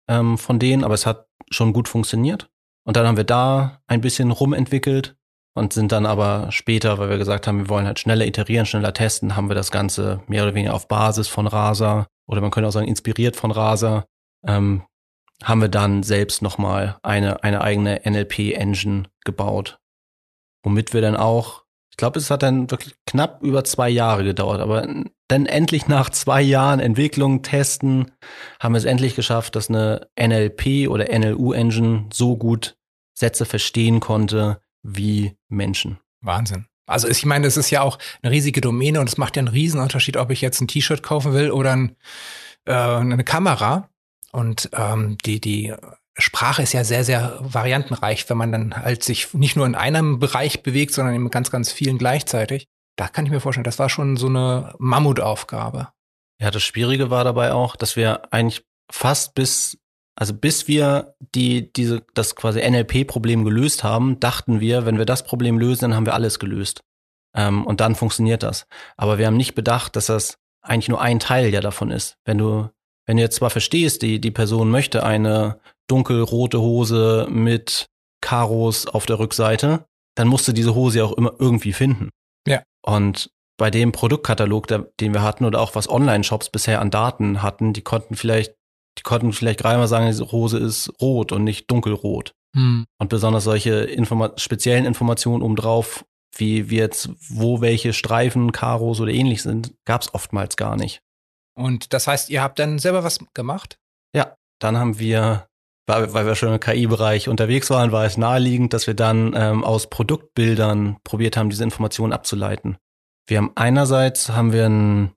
ähm, 0.08 0.38
von 0.38 0.58
denen, 0.58 0.84
aber 0.84 0.94
es 0.94 1.06
hat 1.06 1.26
schon 1.50 1.72
gut 1.72 1.88
funktioniert. 1.88 2.48
Und 2.86 2.96
dann 2.96 3.06
haben 3.06 3.16
wir 3.16 3.24
da 3.24 3.80
ein 3.86 4.00
bisschen 4.00 4.30
rumentwickelt 4.30 5.16
und 5.54 5.73
sind 5.73 5.92
dann 5.92 6.06
aber 6.06 6.50
später, 6.50 6.99
weil 6.99 7.11
wir 7.11 7.18
gesagt 7.18 7.46
haben, 7.46 7.61
wir 7.61 7.68
wollen 7.68 7.87
halt 7.87 7.99
schneller 7.99 8.26
iterieren, 8.26 8.66
schneller 8.66 8.92
testen, 8.92 9.37
haben 9.37 9.49
wir 9.49 9.54
das 9.54 9.70
Ganze 9.70 10.20
mehr 10.26 10.42
oder 10.42 10.54
weniger 10.54 10.75
auf 10.75 10.88
Basis 10.88 11.28
von 11.28 11.46
Rasa 11.46 12.06
oder 12.26 12.40
man 12.40 12.50
könnte 12.50 12.68
auch 12.68 12.73
sagen 12.73 12.88
inspiriert 12.88 13.37
von 13.37 13.50
Rasa, 13.50 14.06
ähm, 14.46 14.82
haben 15.42 15.61
wir 15.61 15.68
dann 15.68 16.02
selbst 16.02 16.42
nochmal 16.42 16.96
eine, 17.02 17.42
eine 17.42 17.61
eigene 17.61 18.02
NLP-Engine 18.04 19.04
gebaut, 19.25 19.78
womit 20.62 20.92
wir 20.92 21.00
dann 21.00 21.16
auch 21.16 21.64
ich 21.94 21.96
glaube, 21.96 22.18
es 22.18 22.28
hat 22.28 22.42
dann 22.42 22.73
wirklich 22.73 22.96
knapp 23.06 23.40
über 23.44 23.62
zwei 23.62 23.88
Jahre 23.88 24.25
gedauert, 24.25 24.61
aber 24.61 24.84
dann 25.28 25.46
endlich 25.46 25.87
nach 25.87 26.11
zwei 26.11 26.42
Jahren 26.42 26.80
Entwicklung, 26.80 27.42
Testen, 27.42 28.11
haben 28.58 28.75
wir 28.75 28.78
es 28.78 28.84
endlich 28.84 29.14
geschafft, 29.14 29.54
dass 29.54 29.68
eine 29.68 30.08
NLP 30.20 30.88
oder 30.88 31.16
NLU-Engine 31.16 32.06
so 32.12 32.37
gut 32.37 32.76
Sätze 33.16 33.44
verstehen 33.44 34.00
konnte 34.00 34.61
wie 34.82 35.37
Menschen. 35.54 35.99
Wahnsinn. 36.20 36.66
Also 36.87 37.08
ich 37.08 37.25
meine, 37.25 37.46
es 37.46 37.56
ist 37.56 37.70
ja 37.70 37.82
auch 37.82 37.99
eine 38.23 38.32
riesige 38.32 38.61
Domäne 38.61 39.00
und 39.00 39.08
es 39.08 39.16
macht 39.16 39.37
ja 39.37 39.40
einen 39.40 39.49
Riesenunterschied, 39.49 40.16
ob 40.16 40.30
ich 40.30 40.40
jetzt 40.40 40.61
ein 40.61 40.68
T-Shirt 40.68 41.02
kaufen 41.02 41.32
will 41.32 41.50
oder 41.50 41.73
ein, 41.73 41.96
äh, 42.66 42.73
eine 42.73 43.25
Kamera. 43.25 43.88
Und 44.32 44.68
ähm, 44.75 45.16
die, 45.25 45.40
die 45.40 45.75
Sprache 46.18 46.62
ist 46.62 46.73
ja 46.73 46.84
sehr, 46.84 47.04
sehr 47.04 47.38
variantenreich, 47.40 48.28
wenn 48.28 48.37
man 48.37 48.52
dann 48.52 48.76
halt 48.76 49.02
sich 49.02 49.32
nicht 49.32 49.56
nur 49.56 49.66
in 49.66 49.75
einem 49.75 50.18
Bereich 50.18 50.62
bewegt, 50.62 50.92
sondern 50.92 51.14
in 51.14 51.30
ganz, 51.30 51.50
ganz 51.50 51.73
vielen 51.73 51.99
gleichzeitig. 51.99 52.66
Da 52.96 53.08
kann 53.08 53.25
ich 53.26 53.32
mir 53.32 53.40
vorstellen, 53.40 53.64
das 53.64 53.78
war 53.78 53.88
schon 53.88 54.16
so 54.16 54.28
eine 54.28 54.75
Mammutaufgabe. 54.78 55.88
Ja, 56.40 56.50
das 56.50 56.62
Schwierige 56.62 57.11
war 57.11 57.25
dabei 57.25 57.52
auch, 57.52 57.76
dass 57.76 57.96
wir 57.96 58.32
eigentlich 58.32 58.64
fast 58.90 59.34
bis, 59.34 59.78
also 60.16 60.35
bis 60.35 60.68
wir 60.68 61.14
die, 61.35 61.73
diese, 61.73 62.02
das 62.14 62.37
quasi 62.37 62.61
NLP-Problem 62.61 63.44
gelöst 63.44 63.85
haben, 63.85 64.21
dachten 64.21 64.61
wir, 64.61 64.87
wenn 64.87 64.99
wir 64.99 65.06
das 65.06 65.25
Problem 65.25 65.59
lösen, 65.59 65.83
dann 65.83 65.94
haben 65.94 66.06
wir 66.06 66.14
alles 66.14 66.38
gelöst. 66.38 66.80
Ähm, 67.35 67.66
und 67.66 67.80
dann 67.80 67.94
funktioniert 67.94 68.42
das. 68.42 68.66
Aber 68.97 69.18
wir 69.18 69.26
haben 69.26 69.37
nicht 69.37 69.54
bedacht, 69.54 69.97
dass 69.97 70.06
das 70.06 70.38
eigentlich 70.62 70.88
nur 70.88 71.00
ein 71.00 71.21
Teil 71.21 71.52
ja 71.52 71.61
davon 71.61 71.90
ist. 71.90 72.16
Wenn 72.25 72.38
du 72.38 72.68
wenn 73.06 73.16
du 73.16 73.23
jetzt 73.23 73.37
zwar 73.37 73.50
verstehst, 73.50 74.02
die, 74.02 74.21
die 74.21 74.30
Person 74.30 74.71
möchte 74.71 75.04
eine 75.04 75.61
dunkelrote 75.88 76.61
Hose 76.61 77.26
mit 77.30 77.87
Karos 78.21 78.87
auf 78.87 79.06
der 79.06 79.18
Rückseite, 79.18 79.87
dann 80.14 80.28
musst 80.28 80.49
du 80.49 80.52
diese 80.52 80.75
Hose 80.75 80.99
ja 80.99 81.04
auch 81.04 81.12
immer 81.12 81.35
irgendwie 81.38 81.73
finden. 81.73 82.11
Ja. 82.47 82.62
Und 82.83 83.30
bei 83.56 83.71
dem 83.71 83.92
Produktkatalog, 83.92 84.66
den 84.68 85.12
wir 85.12 85.23
hatten 85.23 85.44
oder 85.44 85.61
auch 85.61 85.75
was 85.75 85.88
Online-Shops 85.88 86.50
bisher 86.50 86.80
an 86.80 86.90
Daten 86.90 87.42
hatten, 87.42 87.73
die 87.73 87.83
konnten 87.83 88.16
vielleicht, 88.16 88.54
die 88.98 89.02
konnten 89.02 89.32
vielleicht 89.32 89.60
gerade 89.60 89.78
mal 89.78 89.88
sagen, 89.88 90.06
diese 90.06 90.30
Hose 90.30 90.58
ist 90.58 90.92
rot 91.00 91.32
und 91.32 91.44
nicht 91.44 91.70
dunkelrot. 91.70 92.34
Hm. 92.54 92.86
Und 92.98 93.08
besonders 93.08 93.44
solche 93.44 93.72
Informa 93.72 94.32
speziellen 94.36 94.84
Informationen 94.84 95.42
obendrauf, 95.42 96.04
wie, 96.36 96.70
wie 96.70 96.76
jetzt, 96.76 97.10
wo 97.28 97.60
welche 97.60 97.92
Streifen, 97.92 98.52
Karos 98.52 99.00
oder 99.00 99.12
ähnlich 99.12 99.42
sind, 99.42 99.74
gab 99.84 100.02
es 100.02 100.14
oftmals 100.14 100.56
gar 100.56 100.76
nicht. 100.76 101.00
Und 101.56 101.92
das 101.92 102.06
heißt, 102.06 102.30
ihr 102.30 102.42
habt 102.42 102.58
dann 102.58 102.78
selber 102.78 103.04
was 103.04 103.18
gemacht? 103.34 103.78
Ja, 104.14 104.34
dann 104.60 104.76
haben 104.76 104.98
wir, 104.98 105.46
weil, 105.86 106.12
weil 106.12 106.26
wir 106.26 106.34
schon 106.34 106.52
im 106.52 106.60
KI-Bereich 106.60 107.28
unterwegs 107.28 107.70
waren, 107.70 107.92
war 107.92 108.04
es 108.04 108.16
naheliegend, 108.16 108.72
dass 108.72 108.86
wir 108.86 108.94
dann 108.94 109.34
ähm, 109.36 109.64
aus 109.64 109.88
Produktbildern 109.88 110.96
probiert 111.04 111.36
haben, 111.36 111.50
diese 111.50 111.64
Informationen 111.64 112.12
abzuleiten. 112.12 112.76
Wir 113.26 113.38
haben 113.38 113.52
einerseits 113.54 114.30
haben 114.30 114.52
wir 114.52 114.66
ein, 114.66 115.12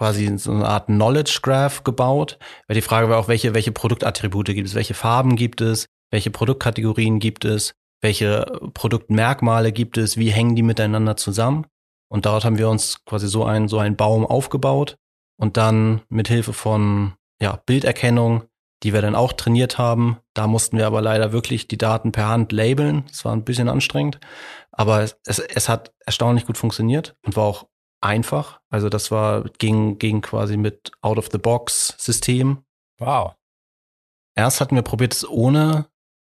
quasi 0.00 0.38
so 0.38 0.50
eine 0.50 0.66
Art 0.66 0.86
Knowledge 0.86 1.40
Graph 1.42 1.84
gebaut. 1.84 2.38
Weil 2.66 2.74
die 2.74 2.80
Frage 2.80 3.10
war 3.10 3.18
auch, 3.18 3.28
welche, 3.28 3.52
welche 3.52 3.70
Produktattribute 3.70 4.46
gibt 4.46 4.66
es, 4.66 4.74
welche 4.74 4.94
Farben 4.94 5.36
gibt 5.36 5.60
es, 5.60 5.84
welche 6.10 6.30
Produktkategorien 6.30 7.18
gibt 7.18 7.44
es, 7.44 7.74
welche 8.00 8.46
Produktmerkmale 8.72 9.72
gibt 9.72 9.98
es, 9.98 10.16
wie 10.16 10.30
hängen 10.30 10.56
die 10.56 10.62
miteinander 10.62 11.18
zusammen. 11.18 11.66
Und 12.08 12.24
dort 12.24 12.46
haben 12.46 12.56
wir 12.56 12.70
uns 12.70 13.04
quasi 13.04 13.28
so 13.28 13.44
einen, 13.44 13.68
so 13.68 13.78
einen 13.78 13.96
Baum 13.96 14.24
aufgebaut 14.24 14.96
und 15.36 15.58
dann 15.58 16.00
mit 16.08 16.28
Hilfe 16.28 16.54
von 16.54 17.12
ja, 17.38 17.60
Bilderkennung, 17.66 18.44
die 18.82 18.94
wir 18.94 19.02
dann 19.02 19.14
auch 19.14 19.34
trainiert 19.34 19.76
haben. 19.76 20.16
Da 20.32 20.46
mussten 20.46 20.78
wir 20.78 20.86
aber 20.86 21.02
leider 21.02 21.32
wirklich 21.32 21.68
die 21.68 21.76
Daten 21.76 22.10
per 22.10 22.26
Hand 22.26 22.52
labeln. 22.52 23.04
Das 23.08 23.26
war 23.26 23.34
ein 23.34 23.44
bisschen 23.44 23.68
anstrengend. 23.68 24.18
Aber 24.72 25.02
es, 25.02 25.18
es, 25.26 25.40
es 25.40 25.68
hat 25.68 25.92
erstaunlich 26.06 26.46
gut 26.46 26.56
funktioniert 26.56 27.16
und 27.22 27.36
war 27.36 27.44
auch 27.44 27.66
einfach. 28.00 28.60
Also 28.70 28.88
das 28.88 29.10
war, 29.10 29.44
ging, 29.58 29.98
ging 29.98 30.20
quasi 30.20 30.56
mit 30.56 30.92
Out-of-the-Box-System. 31.02 32.64
Wow. 32.98 33.34
Erst 34.34 34.60
hatten 34.60 34.76
wir 34.76 34.82
probiert, 34.82 35.14
es 35.14 35.28
ohne, 35.28 35.86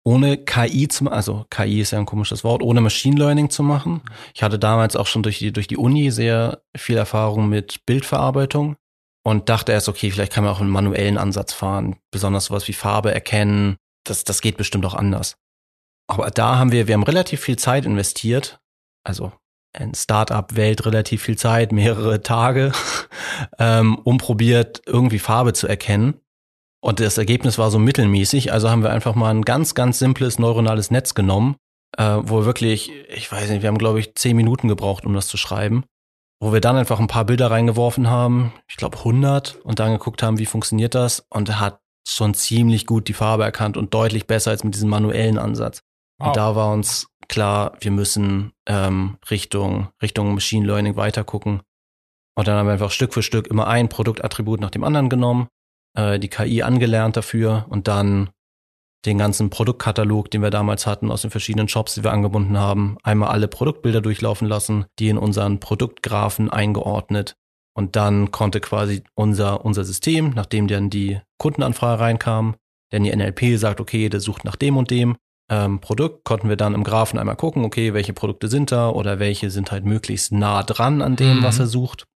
ohne 0.03 0.37
KI 0.37 0.87
zu 0.87 1.03
machen, 1.03 1.13
also 1.13 1.45
KI 1.49 1.81
ist 1.81 1.91
ja 1.91 1.99
ein 1.99 2.05
komisches 2.05 2.43
Wort, 2.43 2.63
ohne 2.63 2.81
Machine 2.81 3.17
Learning 3.17 3.49
zu 3.49 3.63
machen. 3.63 4.01
Ich 4.33 4.43
hatte 4.43 4.57
damals 4.57 4.95
auch 4.95 5.07
schon 5.07 5.23
durch 5.23 5.39
die, 5.39 5.51
durch 5.51 5.67
die 5.67 5.77
Uni 5.77 6.11
sehr 6.11 6.63
viel 6.75 6.97
Erfahrung 6.97 7.49
mit 7.49 7.85
Bildverarbeitung 7.85 8.77
und 9.23 9.49
dachte 9.49 9.71
erst, 9.71 9.89
okay, 9.89 10.09
vielleicht 10.09 10.33
kann 10.33 10.43
man 10.43 10.53
auch 10.53 10.61
einen 10.61 10.69
manuellen 10.69 11.17
Ansatz 11.17 11.53
fahren, 11.53 11.97
besonders 12.11 12.45
sowas 12.45 12.67
wie 12.67 12.73
Farbe 12.73 13.13
erkennen. 13.13 13.77
Das, 14.03 14.23
das 14.23 14.41
geht 14.41 14.57
bestimmt 14.57 14.85
auch 14.85 14.95
anders. 14.95 15.37
Aber 16.07 16.31
da 16.31 16.57
haben 16.57 16.71
wir, 16.71 16.87
wir 16.87 16.95
haben 16.95 17.03
relativ 17.03 17.41
viel 17.41 17.57
Zeit 17.57 17.85
investiert, 17.85 18.59
also 19.03 19.31
in 19.77 19.93
Startup-Welt 19.93 20.85
relativ 20.85 21.23
viel 21.23 21.37
Zeit, 21.37 21.71
mehrere 21.71 22.21
Tage, 22.21 22.71
ähm, 23.59 23.97
um 24.03 24.17
probiert, 24.17 24.81
irgendwie 24.85 25.19
Farbe 25.19 25.53
zu 25.53 25.67
erkennen. 25.67 26.19
Und 26.81 26.99
das 26.99 27.17
Ergebnis 27.17 27.57
war 27.57 27.71
so 27.71 27.79
mittelmäßig. 27.79 28.51
Also 28.51 28.69
haben 28.69 28.83
wir 28.83 28.91
einfach 28.91 29.15
mal 29.15 29.29
ein 29.29 29.43
ganz, 29.43 29.75
ganz 29.75 29.99
simples 29.99 30.39
neuronales 30.39 30.89
Netz 30.91 31.13
genommen, 31.13 31.55
äh, 31.97 32.17
wo 32.21 32.43
wirklich, 32.45 32.91
ich 33.09 33.31
weiß 33.31 33.49
nicht, 33.49 33.61
wir 33.61 33.67
haben, 33.67 33.77
glaube 33.77 33.99
ich, 33.99 34.15
zehn 34.15 34.35
Minuten 34.35 34.67
gebraucht, 34.67 35.05
um 35.05 35.13
das 35.13 35.27
zu 35.27 35.37
schreiben. 35.37 35.85
Wo 36.39 36.51
wir 36.51 36.59
dann 36.59 36.75
einfach 36.75 36.99
ein 36.99 37.07
paar 37.07 37.25
Bilder 37.25 37.51
reingeworfen 37.51 38.09
haben, 38.09 38.51
ich 38.67 38.77
glaube 38.77 38.97
100, 38.97 39.57
und 39.63 39.77
dann 39.77 39.91
geguckt 39.91 40.23
haben, 40.23 40.39
wie 40.39 40.47
funktioniert 40.47 40.95
das. 40.95 41.23
Und 41.29 41.49
er 41.49 41.59
hat 41.59 41.81
schon 42.07 42.33
ziemlich 42.33 42.87
gut 42.87 43.07
die 43.07 43.13
Farbe 43.13 43.43
erkannt 43.43 43.77
und 43.77 43.93
deutlich 43.93 44.25
besser 44.25 44.49
als 44.49 44.63
mit 44.63 44.73
diesem 44.73 44.89
manuellen 44.89 45.37
Ansatz. 45.37 45.83
Wow. 46.17 46.29
Und 46.29 46.37
da 46.37 46.55
war 46.55 46.73
uns 46.73 47.10
klar, 47.31 47.77
wir 47.79 47.91
müssen 47.91 48.51
ähm, 48.67 49.17
Richtung, 49.31 49.87
Richtung 50.01 50.33
Machine 50.35 50.67
Learning 50.67 50.97
weitergucken. 50.97 51.61
Und 52.35 52.47
dann 52.47 52.57
haben 52.57 52.67
wir 52.67 52.73
einfach 52.73 52.91
Stück 52.91 53.13
für 53.13 53.23
Stück 53.23 53.47
immer 53.47 53.67
ein 53.67 53.89
Produktattribut 53.89 54.59
nach 54.59 54.69
dem 54.69 54.83
anderen 54.83 55.09
genommen, 55.09 55.47
äh, 55.97 56.19
die 56.19 56.27
KI 56.27 56.61
angelernt 56.61 57.17
dafür 57.17 57.65
und 57.69 57.87
dann 57.87 58.29
den 59.05 59.17
ganzen 59.17 59.49
Produktkatalog, 59.49 60.29
den 60.29 60.43
wir 60.43 60.51
damals 60.51 60.85
hatten 60.85 61.09
aus 61.09 61.21
den 61.21 61.31
verschiedenen 61.31 61.69
Shops, 61.69 61.95
die 61.95 62.03
wir 62.03 62.11
angebunden 62.11 62.57
haben, 62.57 62.97
einmal 63.01 63.29
alle 63.29 63.47
Produktbilder 63.47 64.01
durchlaufen 64.01 64.47
lassen, 64.47 64.85
die 64.99 65.09
in 65.09 65.17
unseren 65.17 65.59
Produktgraphen 65.59 66.49
eingeordnet. 66.49 67.35
Und 67.73 67.95
dann 67.95 68.31
konnte 68.31 68.59
quasi 68.59 69.03
unser, 69.15 69.63
unser 69.63 69.85
System, 69.85 70.31
nachdem 70.35 70.67
dann 70.67 70.89
die 70.89 71.19
Kundenanfrage 71.39 72.01
reinkam, 72.01 72.55
denn 72.91 73.03
die 73.03 73.15
NLP 73.15 73.57
sagt, 73.57 73.79
okay, 73.79 74.09
der 74.09 74.19
sucht 74.19 74.43
nach 74.43 74.57
dem 74.57 74.75
und 74.75 74.91
dem, 74.91 75.15
ähm, 75.51 75.81
Produkt, 75.81 76.23
konnten 76.23 76.47
wir 76.49 76.55
dann 76.55 76.73
im 76.73 76.85
Graphen 76.85 77.19
einmal 77.19 77.35
gucken, 77.35 77.65
okay, 77.65 77.93
welche 77.93 78.13
Produkte 78.13 78.47
sind 78.47 78.71
da 78.71 78.89
oder 78.89 79.19
welche 79.19 79.51
sind 79.51 79.71
halt 79.71 79.85
möglichst 79.85 80.31
nah 80.31 80.63
dran 80.63 81.01
an 81.01 81.17
dem, 81.17 81.39
mhm. 81.39 81.43
was 81.43 81.59
er 81.59 81.67
sucht. 81.67 82.07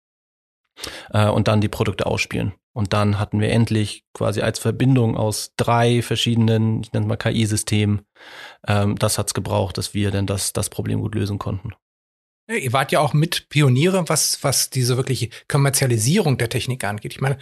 Äh, 1.12 1.28
und 1.28 1.48
dann 1.48 1.62
die 1.62 1.68
Produkte 1.68 2.06
ausspielen. 2.06 2.54
Und 2.74 2.94
dann 2.94 3.20
hatten 3.20 3.40
wir 3.40 3.50
endlich 3.52 4.04
quasi 4.14 4.42
als 4.42 4.60
Verbindung 4.60 5.16
aus 5.16 5.54
drei 5.58 6.02
verschiedenen, 6.02 6.82
ich 6.82 6.92
nenne 6.94 7.06
es 7.06 7.10
mal 7.10 7.18
KI-Systemen, 7.18 8.02
ähm, 8.68 8.96
das 8.98 9.18
hat's 9.18 9.34
gebraucht, 9.34 9.78
dass 9.78 9.94
wir 9.94 10.12
denn 10.12 10.28
das, 10.28 10.54
das 10.54 10.70
Problem 10.70 11.02
gut 11.02 11.16
lösen 11.16 11.38
konnten. 11.38 11.74
Ja, 12.50 12.56
ihr 12.56 12.74
wart 12.74 12.92
ja 12.92 13.00
auch 13.00 13.14
mit 13.14 13.50
Pioniere, 13.50 14.08
was, 14.08 14.44
was 14.44 14.70
diese 14.70 14.98
wirkliche 14.98 15.30
Kommerzialisierung 15.48 16.38
der 16.38 16.50
Technik 16.50 16.84
angeht. 16.84 17.14
Ich 17.14 17.22
meine, 17.22 17.38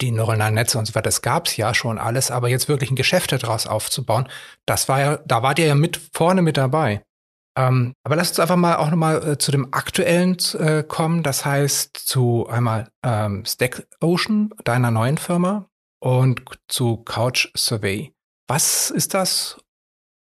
die 0.00 0.10
neuronalen 0.10 0.54
Netze 0.54 0.78
und 0.78 0.86
so 0.86 0.94
weiter, 0.94 1.04
das 1.04 1.22
gab's 1.22 1.56
ja 1.56 1.74
schon 1.74 1.98
alles, 1.98 2.30
aber 2.30 2.48
jetzt 2.48 2.68
wirklich 2.68 2.90
ein 2.90 2.96
Geschäft 2.96 3.32
daraus 3.32 3.66
aufzubauen, 3.66 4.28
das 4.66 4.88
war 4.88 5.00
ja, 5.00 5.16
da 5.26 5.42
wart 5.42 5.58
ihr 5.58 5.66
ja 5.66 5.74
mit 5.74 6.00
vorne 6.12 6.42
mit 6.42 6.56
dabei. 6.56 7.02
Ähm, 7.56 7.92
aber 8.02 8.16
lasst 8.16 8.32
uns 8.32 8.40
einfach 8.40 8.56
mal 8.56 8.76
auch 8.76 8.90
nochmal 8.90 9.32
äh, 9.32 9.38
zu 9.38 9.52
dem 9.52 9.72
aktuellen 9.74 10.38
äh, 10.58 10.82
kommen, 10.82 11.22
das 11.22 11.44
heißt 11.44 11.96
zu 11.96 12.48
einmal 12.48 12.90
ähm, 13.04 13.44
Stack 13.44 13.86
Ocean, 14.00 14.50
deiner 14.64 14.90
neuen 14.90 15.18
Firma, 15.18 15.66
und 16.02 16.42
zu 16.68 16.96
Couch 16.96 17.48
Survey. 17.56 18.12
Was 18.48 18.90
ist 18.90 19.14
das? 19.14 19.60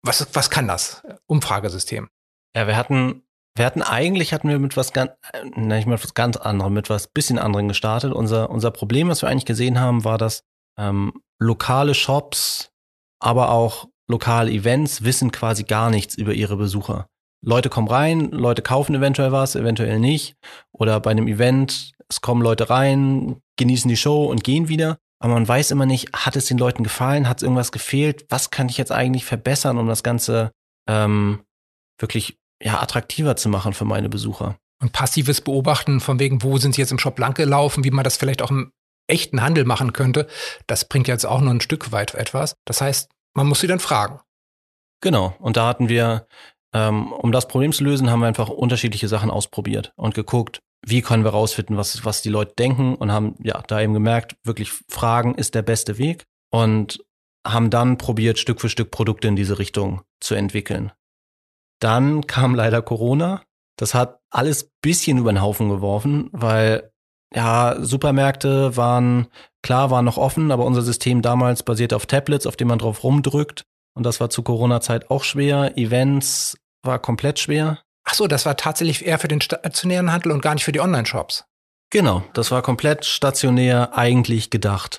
Was, 0.03 0.27
was 0.34 0.50
kann 0.50 0.67
das? 0.67 1.03
Umfragesystem. 1.25 2.10
Ja, 2.55 2.67
wir 2.67 2.77
hatten 2.77 3.24
wir 3.55 3.65
hatten 3.65 3.81
eigentlich 3.81 4.33
hatten 4.33 4.50
wir 4.50 4.59
mit 4.59 4.75
was 4.75 4.91
ganz, 4.93 5.12
äh, 5.31 5.45
nicht 5.59 5.88
mit 5.88 6.03
was 6.03 6.13
ganz 6.13 6.38
anderem, 6.38 6.74
mit 6.74 6.89
was 6.89 7.07
bisschen 7.07 7.39
anderem 7.39 7.67
gestartet. 7.67 8.13
Unser, 8.13 8.50
unser 8.50 8.71
Problem, 8.71 9.07
was 9.07 9.21
wir 9.21 9.29
eigentlich 9.29 9.45
gesehen 9.45 9.79
haben, 9.79 10.03
war, 10.03 10.17
dass 10.17 10.43
ähm, 10.77 11.13
lokale 11.39 11.93
Shops, 11.93 12.71
aber 13.19 13.51
auch 13.51 13.88
lokale 14.09 14.51
Events 14.51 15.03
wissen 15.03 15.31
quasi 15.31 15.63
gar 15.63 15.89
nichts 15.89 16.15
über 16.15 16.33
ihre 16.33 16.57
Besucher. 16.57 17.07
Leute 17.43 17.69
kommen 17.69 17.88
rein, 17.88 18.31
Leute 18.31 18.62
kaufen 18.62 18.95
eventuell 18.95 19.31
was, 19.31 19.55
eventuell 19.55 20.00
nicht. 20.00 20.35
Oder 20.71 21.00
bei 21.00 21.12
einem 21.12 21.27
Event, 21.27 21.93
es 22.09 22.21
kommen 22.21 22.41
Leute 22.41 22.69
rein, 22.69 23.41
genießen 23.57 23.88
die 23.88 23.97
Show 23.97 24.25
und 24.25 24.43
gehen 24.43 24.67
wieder. 24.67 24.97
Aber 25.19 25.33
man 25.33 25.47
weiß 25.47 25.71
immer 25.71 25.85
nicht, 25.85 26.12
hat 26.13 26.35
es 26.35 26.45
den 26.45 26.57
Leuten 26.57 26.83
gefallen, 26.83 27.29
hat 27.29 27.38
es 27.38 27.43
irgendwas 27.43 27.71
gefehlt, 27.71 28.25
was 28.29 28.51
kann 28.51 28.67
ich 28.67 28.77
jetzt 28.77 28.91
eigentlich 28.91 29.25
verbessern, 29.25 29.77
um 29.77 29.88
das 29.88 30.03
Ganze 30.03 30.51
ähm, 30.88 31.43
wirklich 32.00 32.38
ja, 32.62 32.81
attraktiver 32.81 33.35
zu 33.35 33.50
machen 33.50 33.74
für 33.74 33.85
meine 33.85 34.09
Besucher. 34.09 34.57
Und 34.81 34.91
passives 34.91 35.41
Beobachten 35.41 36.00
von 36.00 36.19
wegen, 36.19 36.43
wo 36.43 36.57
sind 36.57 36.75
sie 36.75 36.81
jetzt 36.81 36.91
im 36.91 37.00
Shop 37.00 37.17
lang 37.19 37.33
gelaufen, 37.33 37.83
wie 37.83 37.91
man 37.91 38.03
das 38.03 38.17
vielleicht 38.17 38.41
auch 38.41 38.51
im 38.51 38.71
echten 39.07 39.41
Handel 39.41 39.65
machen 39.65 39.93
könnte, 39.93 40.27
das 40.67 40.88
bringt 40.88 41.07
jetzt 41.07 41.25
auch 41.25 41.41
nur 41.41 41.51
ein 41.51 41.62
Stück 41.62 41.91
weit 41.91 42.15
etwas. 42.15 42.55
Das 42.65 42.81
heißt, 42.81 43.09
man 43.35 43.47
muss 43.47 43.59
sie 43.59 43.67
dann 43.67 43.79
fragen. 43.79 44.19
Genau. 45.01 45.35
Und 45.39 45.57
da 45.57 45.67
hatten 45.67 45.89
wir, 45.89 46.27
ähm, 46.74 47.12
um 47.12 47.31
das 47.31 47.47
Problem 47.47 47.71
zu 47.71 47.83
lösen, 47.83 48.09
haben 48.09 48.21
wir 48.21 48.27
einfach 48.27 48.50
unterschiedliche 48.50 49.07
Sachen 49.07 49.29
ausprobiert 49.29 49.93
und 49.95 50.15
geguckt, 50.15 50.59
wie 50.85 51.01
können 51.01 51.24
wir 51.24 51.31
rausfinden, 51.31 51.77
was, 51.77 52.05
was 52.05 52.21
die 52.21 52.29
Leute 52.29 52.53
denken 52.57 52.95
und 52.95 53.12
haben 53.12 53.35
ja 53.43 53.62
da 53.67 53.81
eben 53.81 53.93
gemerkt, 53.93 54.35
wirklich 54.43 54.71
Fragen 54.89 55.35
ist 55.35 55.55
der 55.55 55.63
beste 55.63 55.97
Weg 55.97 56.25
und 56.51 57.03
haben 57.45 57.69
dann 57.69 57.97
probiert, 57.97 58.39
Stück 58.39 58.62
für 58.62 58.69
Stück 58.69 58.91
Produkte 58.91 59.27
in 59.27 59.35
diese 59.35 59.59
Richtung 59.59 60.01
zu 60.19 60.35
entwickeln. 60.35 60.91
Dann 61.86 62.25
kam 62.25 62.56
leider 62.56 62.82
Corona. 62.82 63.44
Das 63.77 63.94
hat 63.94 64.18
alles 64.32 64.72
bisschen 64.82 65.20
über 65.20 65.32
den 65.32 65.44
Haufen 65.44 65.70
geworfen, 65.70 66.30
weil 66.32 66.89
ja, 67.32 67.75
Supermärkte 67.80 68.75
waren, 68.75 69.27
klar, 69.62 69.92
waren 69.92 70.04
noch 70.04 70.18
offen, 70.18 70.50
aber 70.51 70.65
unser 70.65 70.82
System 70.82 71.22
damals 71.22 71.62
basiert 71.62 71.94
auf 71.94 72.08
Tablets, 72.08 72.48
auf 72.48 72.56
denen 72.56 72.70
man 72.70 72.80
drauf 72.80 73.04
rumdrückt. 73.04 73.65
Und 73.96 74.04
das 74.04 74.20
war 74.20 74.32
zu 74.32 74.42
Corona-Zeit 74.42 75.12
auch 75.12 75.24
schwer. 75.24 75.77
Events 75.77 76.58
war 76.82 76.98
komplett 76.98 77.38
schwer. 77.38 77.84
Ach 78.04 78.15
so, 78.15 78.25
das 78.25 78.48
war 78.48 78.58
tatsächlich 78.58 79.06
eher 79.06 79.20
für 79.20 79.27
den 79.27 79.42
stationären 79.42 80.12
Handel 80.12 80.32
und 80.32 80.42
gar 80.42 80.56
nicht 80.56 80.65
für 80.65 80.72
die 80.72 80.82
Online-Shops. 80.82 81.46
Genau, 81.92 82.24
das 82.34 82.50
war 82.50 82.63
komplett 82.63 83.06
stationär 83.06 83.96
eigentlich 83.96 84.50
gedacht. 84.50 84.98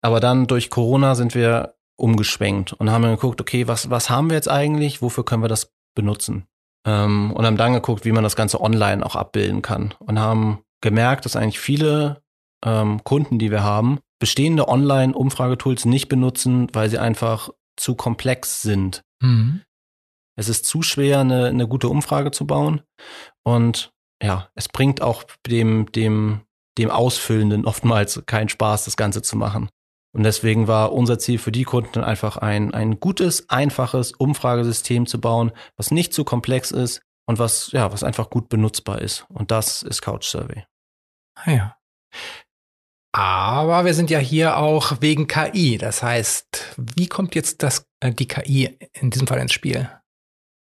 Aber 0.00 0.18
dann 0.18 0.46
durch 0.46 0.70
Corona 0.70 1.14
sind 1.14 1.34
wir 1.34 1.74
umgeschwenkt 1.98 2.72
und 2.72 2.90
haben 2.90 3.02
geguckt, 3.02 3.42
okay, 3.42 3.68
was, 3.68 3.90
was 3.90 4.08
haben 4.08 4.30
wir 4.30 4.36
jetzt 4.36 4.50
eigentlich? 4.50 5.02
Wofür 5.02 5.26
können 5.26 5.42
wir 5.42 5.48
das 5.48 5.70
benutzen. 5.94 6.46
Ähm, 6.86 7.32
und 7.32 7.46
haben 7.46 7.56
dann 7.56 7.74
geguckt, 7.74 8.04
wie 8.04 8.12
man 8.12 8.24
das 8.24 8.36
Ganze 8.36 8.60
online 8.60 9.04
auch 9.04 9.16
abbilden 9.16 9.62
kann. 9.62 9.94
Und 10.00 10.18
haben 10.18 10.62
gemerkt, 10.80 11.24
dass 11.24 11.36
eigentlich 11.36 11.60
viele 11.60 12.22
ähm, 12.64 13.02
Kunden, 13.04 13.38
die 13.38 13.50
wir 13.50 13.62
haben, 13.62 14.00
bestehende 14.18 14.68
Online-Umfragetools 14.68 15.84
nicht 15.84 16.08
benutzen, 16.08 16.68
weil 16.72 16.90
sie 16.90 16.98
einfach 16.98 17.50
zu 17.76 17.94
komplex 17.94 18.62
sind. 18.62 19.02
Mhm. 19.20 19.62
Es 20.36 20.48
ist 20.48 20.66
zu 20.66 20.82
schwer, 20.82 21.20
eine, 21.20 21.46
eine 21.46 21.68
gute 21.68 21.88
Umfrage 21.88 22.30
zu 22.30 22.46
bauen. 22.46 22.82
Und 23.44 23.92
ja, 24.22 24.48
es 24.54 24.68
bringt 24.68 25.02
auch 25.02 25.24
dem, 25.46 25.90
dem, 25.92 26.42
dem 26.78 26.90
Ausfüllenden 26.90 27.66
oftmals 27.66 28.22
keinen 28.26 28.48
Spaß, 28.48 28.84
das 28.84 28.96
Ganze 28.96 29.22
zu 29.22 29.36
machen. 29.36 29.68
Und 30.12 30.24
deswegen 30.24 30.68
war 30.68 30.92
unser 30.92 31.18
Ziel 31.18 31.38
für 31.38 31.52
die 31.52 31.64
Kunden 31.64 32.04
einfach 32.04 32.36
ein, 32.36 32.74
ein 32.74 33.00
gutes, 33.00 33.48
einfaches 33.48 34.12
Umfragesystem 34.12 35.06
zu 35.06 35.20
bauen, 35.20 35.52
was 35.76 35.90
nicht 35.90 36.12
zu 36.12 36.24
komplex 36.24 36.70
ist 36.70 37.00
und 37.26 37.38
was, 37.38 37.72
ja, 37.72 37.92
was 37.92 38.02
einfach 38.02 38.28
gut 38.28 38.48
benutzbar 38.48 39.00
ist. 39.00 39.24
Und 39.30 39.50
das 39.50 39.82
ist 39.82 40.02
Couch 40.02 40.26
Survey. 40.26 40.64
Ah 41.34 41.50
ja. 41.50 41.76
Aber 43.14 43.84
wir 43.84 43.94
sind 43.94 44.10
ja 44.10 44.18
hier 44.18 44.56
auch 44.56 45.00
wegen 45.00 45.28
KI. 45.28 45.76
Das 45.78 46.02
heißt, 46.02 46.76
wie 46.76 47.08
kommt 47.08 47.34
jetzt 47.34 47.62
das, 47.62 47.86
äh, 48.00 48.12
die 48.12 48.28
KI 48.28 48.78
in 48.94 49.10
diesem 49.10 49.26
Fall 49.26 49.38
ins 49.38 49.52
Spiel? 49.52 49.90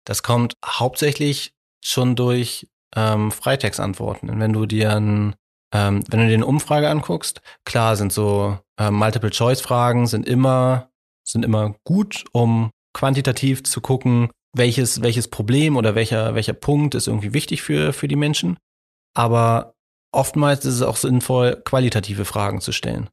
Das 0.05 0.21
kommt 0.21 0.53
hauptsächlich 0.63 1.55
schon 1.83 2.15
durch 2.15 2.67
ähm, 2.95 3.31
Freitextantworten. 3.31 4.39
Wenn 4.39 4.53
du 4.53 4.67
dir 4.67 4.95
ein, 4.95 5.35
ähm, 5.73 6.03
wenn 6.09 6.19
du 6.19 6.27
dir 6.27 6.33
eine 6.35 6.45
Umfrage 6.45 6.89
anguckst, 6.89 7.41
klar 7.65 7.95
sind 7.95 8.13
so 8.13 8.57
äh, 8.77 8.91
Multiple-Choice-Fragen 8.91 10.07
sind 10.07 10.27
immer, 10.27 10.89
sind 11.23 11.43
immer 11.43 11.75
gut, 11.83 12.25
um 12.31 12.71
quantitativ 12.93 13.63
zu 13.63 13.81
gucken, 13.81 14.29
welches, 14.53 15.01
welches 15.01 15.27
Problem 15.27 15.75
oder 15.75 15.95
welcher, 15.95 16.35
welcher 16.35 16.53
Punkt 16.53 16.95
ist 16.95 17.07
irgendwie 17.07 17.33
wichtig 17.33 17.61
für, 17.61 17.93
für 17.93 18.07
die 18.07 18.15
Menschen. 18.15 18.57
Aber 19.13 19.75
oftmals 20.11 20.65
ist 20.65 20.75
es 20.75 20.81
auch 20.81 20.97
sinnvoll, 20.97 21.61
qualitative 21.65 22.25
Fragen 22.25 22.61
zu 22.61 22.71
stellen. 22.71 23.09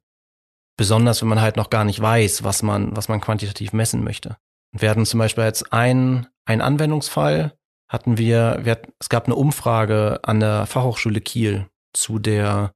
Besonders 0.77 1.21
wenn 1.21 1.29
man 1.29 1.41
halt 1.41 1.57
noch 1.57 1.69
gar 1.69 1.83
nicht 1.83 2.01
weiß, 2.01 2.43
was 2.43 2.63
man, 2.63 2.95
was 2.95 3.09
man 3.09 3.21
quantitativ 3.21 3.73
messen 3.73 4.03
möchte. 4.03 4.37
Wir 4.71 4.89
hatten 4.89 5.05
zum 5.05 5.19
Beispiel 5.19 5.43
jetzt 5.43 5.71
einen, 5.71 6.27
einen 6.45 6.61
Anwendungsfall, 6.61 7.53
hatten 7.89 8.17
wir, 8.17 8.59
wir 8.63 8.71
hatten, 8.71 8.91
es 8.99 9.09
gab 9.09 9.25
eine 9.25 9.35
Umfrage 9.35 10.19
an 10.23 10.39
der 10.39 10.65
Fachhochschule 10.65 11.21
Kiel 11.21 11.67
zu 11.93 12.19
der, 12.19 12.73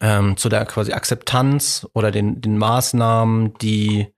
ähm, 0.00 0.36
zu 0.36 0.48
der 0.48 0.64
quasi 0.66 0.92
Akzeptanz 0.92 1.86
oder 1.92 2.10
den, 2.10 2.40
den 2.40 2.58
Maßnahmen, 2.58 3.54
die, 3.58 4.08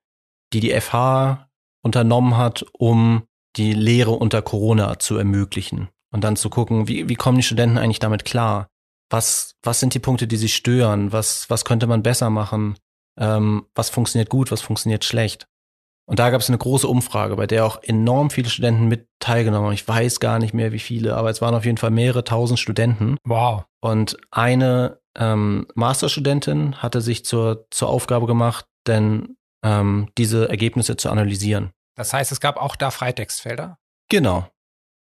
die 0.53 0.61
die 0.61 0.81
FH 0.81 1.49
unternommen 1.83 2.37
hat, 2.37 2.65
um 2.73 3.25
die 3.57 3.73
Lehre 3.73 4.13
unter 4.13 4.43
Corona 4.43 4.99
zu 4.99 5.17
ermöglichen. 5.17 5.89
Und 6.11 6.25
dann 6.25 6.37
zu 6.37 6.51
gucken, 6.51 6.89
wie, 6.89 7.09
wie 7.09 7.15
kommen 7.15 7.39
die 7.39 7.43
Studenten 7.43 7.79
eigentlich 7.79 7.99
damit 7.99 8.25
klar? 8.25 8.69
was, 9.13 9.55
was 9.63 9.79
sind 9.79 9.95
die 9.95 9.99
Punkte, 9.99 10.27
die 10.27 10.37
sie 10.37 10.49
stören? 10.49 11.13
Was, 11.13 11.49
was 11.51 11.65
könnte 11.65 11.87
man 11.87 12.03
besser 12.03 12.31
machen? 12.31 12.77
Ähm, 13.19 13.67
was 13.75 13.91
funktioniert 13.91 14.31
gut, 14.31 14.51
was 14.51 14.63
funktioniert 14.63 15.05
schlecht? 15.05 15.47
Und 16.07 16.19
da 16.19 16.31
gab 16.31 16.41
es 16.41 16.49
eine 16.49 16.59
große 16.59 16.89
Umfrage, 16.89 17.37
bei 17.37 17.47
der 17.47 17.65
auch 17.65 17.83
enorm 17.83 18.31
viele 18.31 18.49
Studenten 18.49 18.89
mit 18.89 19.07
teilgenommen 19.21 19.67
haben. 19.67 19.75
Ich 19.75 19.87
weiß 19.87 20.19
gar 20.19 20.39
nicht 20.39 20.55
mehr, 20.55 20.73
wie 20.73 20.81
viele, 20.81 21.17
aber 21.17 21.31
es 21.31 21.41
waren 21.41 21.55
auf 21.55 21.65
jeden 21.65 21.77
Fall 21.77 21.91
mehrere 21.91 22.25
tausend 22.25 22.59
Studenten. 22.59 23.19
Wow. 23.25 23.65
Und 23.83 24.17
eine 24.31 25.01
ähm, 25.17 25.67
Masterstudentin 25.75 26.77
hatte 26.77 27.01
sich 27.01 27.25
zur, 27.25 27.67
zur 27.71 27.89
Aufgabe 27.89 28.27
gemacht, 28.27 28.67
denn 28.87 29.37
ähm, 29.65 30.09
diese 30.17 30.49
Ergebnisse 30.49 30.97
zu 30.97 31.11
analysieren. 31.11 31.73
Das 31.97 32.13
heißt, 32.13 32.33
es 32.33 32.41
gab 32.41 32.57
auch 32.57 32.77
da 32.77 32.91
Freitextfelder? 32.91 33.79
Genau. 34.09 34.49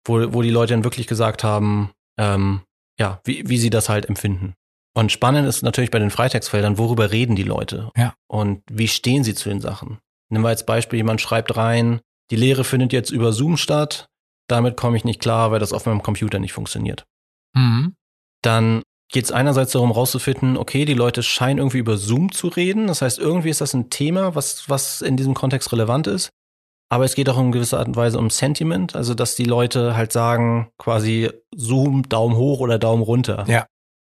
Wo, 0.04 0.32
wo 0.32 0.42
die 0.42 0.50
Leute 0.50 0.74
dann 0.74 0.84
wirklich 0.84 1.06
gesagt 1.06 1.44
haben, 1.44 1.92
ähm, 2.18 2.62
ja, 2.98 3.20
wie, 3.24 3.48
wie 3.48 3.58
sie 3.58 3.70
das 3.70 3.88
halt 3.88 4.08
empfinden. 4.08 4.54
Und 4.94 5.12
spannend 5.12 5.48
ist 5.48 5.62
natürlich 5.62 5.90
bei 5.90 5.98
den 5.98 6.10
Freitextfeldern, 6.10 6.76
worüber 6.76 7.12
reden 7.12 7.36
die 7.36 7.44
Leute? 7.44 7.90
Ja. 7.96 8.14
Und 8.26 8.62
wie 8.70 8.88
stehen 8.88 9.24
sie 9.24 9.34
zu 9.34 9.48
den 9.48 9.60
Sachen? 9.60 9.98
Nehmen 10.28 10.44
wir 10.44 10.48
als 10.48 10.66
Beispiel, 10.66 10.98
jemand 10.98 11.20
schreibt 11.20 11.56
rein, 11.56 12.00
die 12.30 12.36
Lehre 12.36 12.64
findet 12.64 12.92
jetzt 12.92 13.10
über 13.10 13.32
Zoom 13.32 13.56
statt, 13.56 14.08
damit 14.48 14.76
komme 14.76 14.96
ich 14.96 15.04
nicht 15.04 15.20
klar, 15.20 15.50
weil 15.50 15.60
das 15.60 15.72
auf 15.72 15.86
meinem 15.86 16.02
Computer 16.02 16.38
nicht 16.38 16.52
funktioniert. 16.52 17.06
Mhm. 17.54 17.96
Dann 18.42 18.82
geht 19.12 19.24
es 19.24 19.32
einerseits 19.32 19.72
darum, 19.72 19.90
rauszufinden, 19.92 20.56
okay, 20.56 20.84
die 20.84 20.94
Leute 20.94 21.22
scheinen 21.22 21.58
irgendwie 21.58 21.78
über 21.78 21.96
Zoom 21.96 22.32
zu 22.32 22.48
reden. 22.48 22.86
Das 22.86 23.02
heißt, 23.02 23.18
irgendwie 23.18 23.50
ist 23.50 23.60
das 23.60 23.74
ein 23.74 23.90
Thema, 23.90 24.34
was, 24.34 24.68
was 24.68 25.02
in 25.02 25.16
diesem 25.16 25.34
Kontext 25.34 25.70
relevant 25.72 26.06
ist. 26.06 26.30
Aber 26.88 27.04
es 27.04 27.14
geht 27.14 27.28
auch 27.28 27.38
in 27.38 27.52
gewisser 27.52 27.78
Art 27.78 27.88
und 27.88 27.96
Weise 27.96 28.18
um 28.18 28.28
Sentiment, 28.28 28.94
also 28.94 29.14
dass 29.14 29.34
die 29.34 29.44
Leute 29.44 29.96
halt 29.96 30.12
sagen, 30.12 30.70
quasi 30.76 31.30
Zoom, 31.54 32.06
Daumen 32.08 32.36
hoch 32.36 32.60
oder 32.60 32.78
Daumen 32.78 33.02
runter. 33.02 33.46
Ja. 33.48 33.66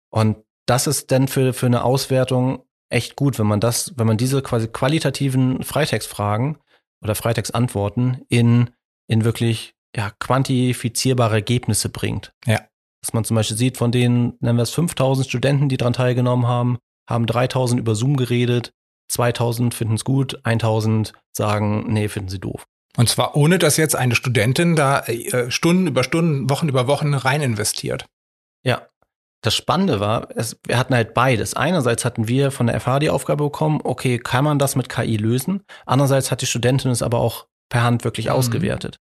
Und 0.10 0.38
das 0.66 0.88
ist 0.88 1.12
dann 1.12 1.28
für, 1.28 1.54
für 1.54 1.68
eine 1.68 1.84
Auswertung 1.84 2.64
echt 2.90 3.16
gut, 3.16 3.38
wenn 3.38 3.48
man 3.48 3.60
das, 3.60 3.94
wenn 3.98 4.08
man 4.08 4.18
diese 4.18 4.42
quasi 4.42 4.68
qualitativen 4.68 5.64
Freitextfragen 5.64 6.58
oder 7.04 7.14
Freitextantworten 7.14 8.26
in, 8.30 8.72
in 9.08 9.24
wirklich 9.24 9.76
ja, 9.96 10.12
quantifizierbare 10.20 11.36
Ergebnisse 11.36 11.90
bringt. 11.90 12.34
Ja. 12.46 12.62
Dass 13.02 13.14
man 13.14 13.24
zum 13.24 13.36
Beispiel 13.36 13.58
sieht, 13.58 13.78
von 13.78 13.92
denen, 13.92 14.34
nennen 14.40 14.58
wir 14.58 14.64
es 14.64 14.72
5000 14.72 15.28
Studenten, 15.28 15.70
die 15.70 15.78
daran 15.78 15.94
teilgenommen 15.94 16.48
haben, 16.48 16.78
haben 17.10 17.26
3000 17.26 17.80
über 17.80 17.96
Zoom 17.96 18.16
geredet, 18.16 18.72
2000 19.10 19.74
finden 19.74 19.96
es 19.96 20.06
gut, 20.06 20.40
1000 20.44 21.14
sagen, 21.36 21.92
nee, 21.92 22.08
finden 22.08 22.30
sie 22.30 22.40
doof. 22.40 22.66
Und 22.98 23.10
zwar 23.10 23.36
ohne, 23.36 23.58
dass 23.58 23.78
jetzt 23.78 23.96
eine 23.96 24.16
Studentin 24.16 24.76
da 24.76 25.00
äh, 25.02 25.50
Stunden 25.50 25.88
über 25.88 26.04
Stunden, 26.04 26.50
Wochen 26.50 26.70
über 26.70 26.88
Wochen 26.88 27.14
rein 27.14 27.42
investiert. 27.42 28.06
Ja. 28.64 28.88
Das 29.44 29.56
Spannende 29.56 30.00
war, 30.00 30.28
es, 30.36 30.60
wir 30.68 30.78
hatten 30.78 30.94
halt 30.94 31.16
beides. 31.16 31.56
Einerseits 31.56 32.06
hatten 32.06 32.28
wir 32.28 32.52
von 32.52 32.68
der 32.68 32.80
FH 32.80 33.00
die 33.00 33.10
Aufgabe 33.10 33.46
bekommen, 33.46 33.80
okay, 33.84 34.20
kann 34.20 34.44
man 34.44 34.60
das 34.60 34.76
mit 34.76 34.88
KI 34.88 35.18
lösen? 35.18 35.64
Andererseits 35.88 36.30
hat 36.30 36.44
die 36.44 36.46
Studentin 36.46 36.92
es 36.92 37.02
aber 37.02 37.18
auch 37.18 37.48
per 37.68 37.82
Hand 37.82 38.04
wirklich 38.04 38.28
mhm. 38.28 38.34
ausgewertet. 38.34 38.98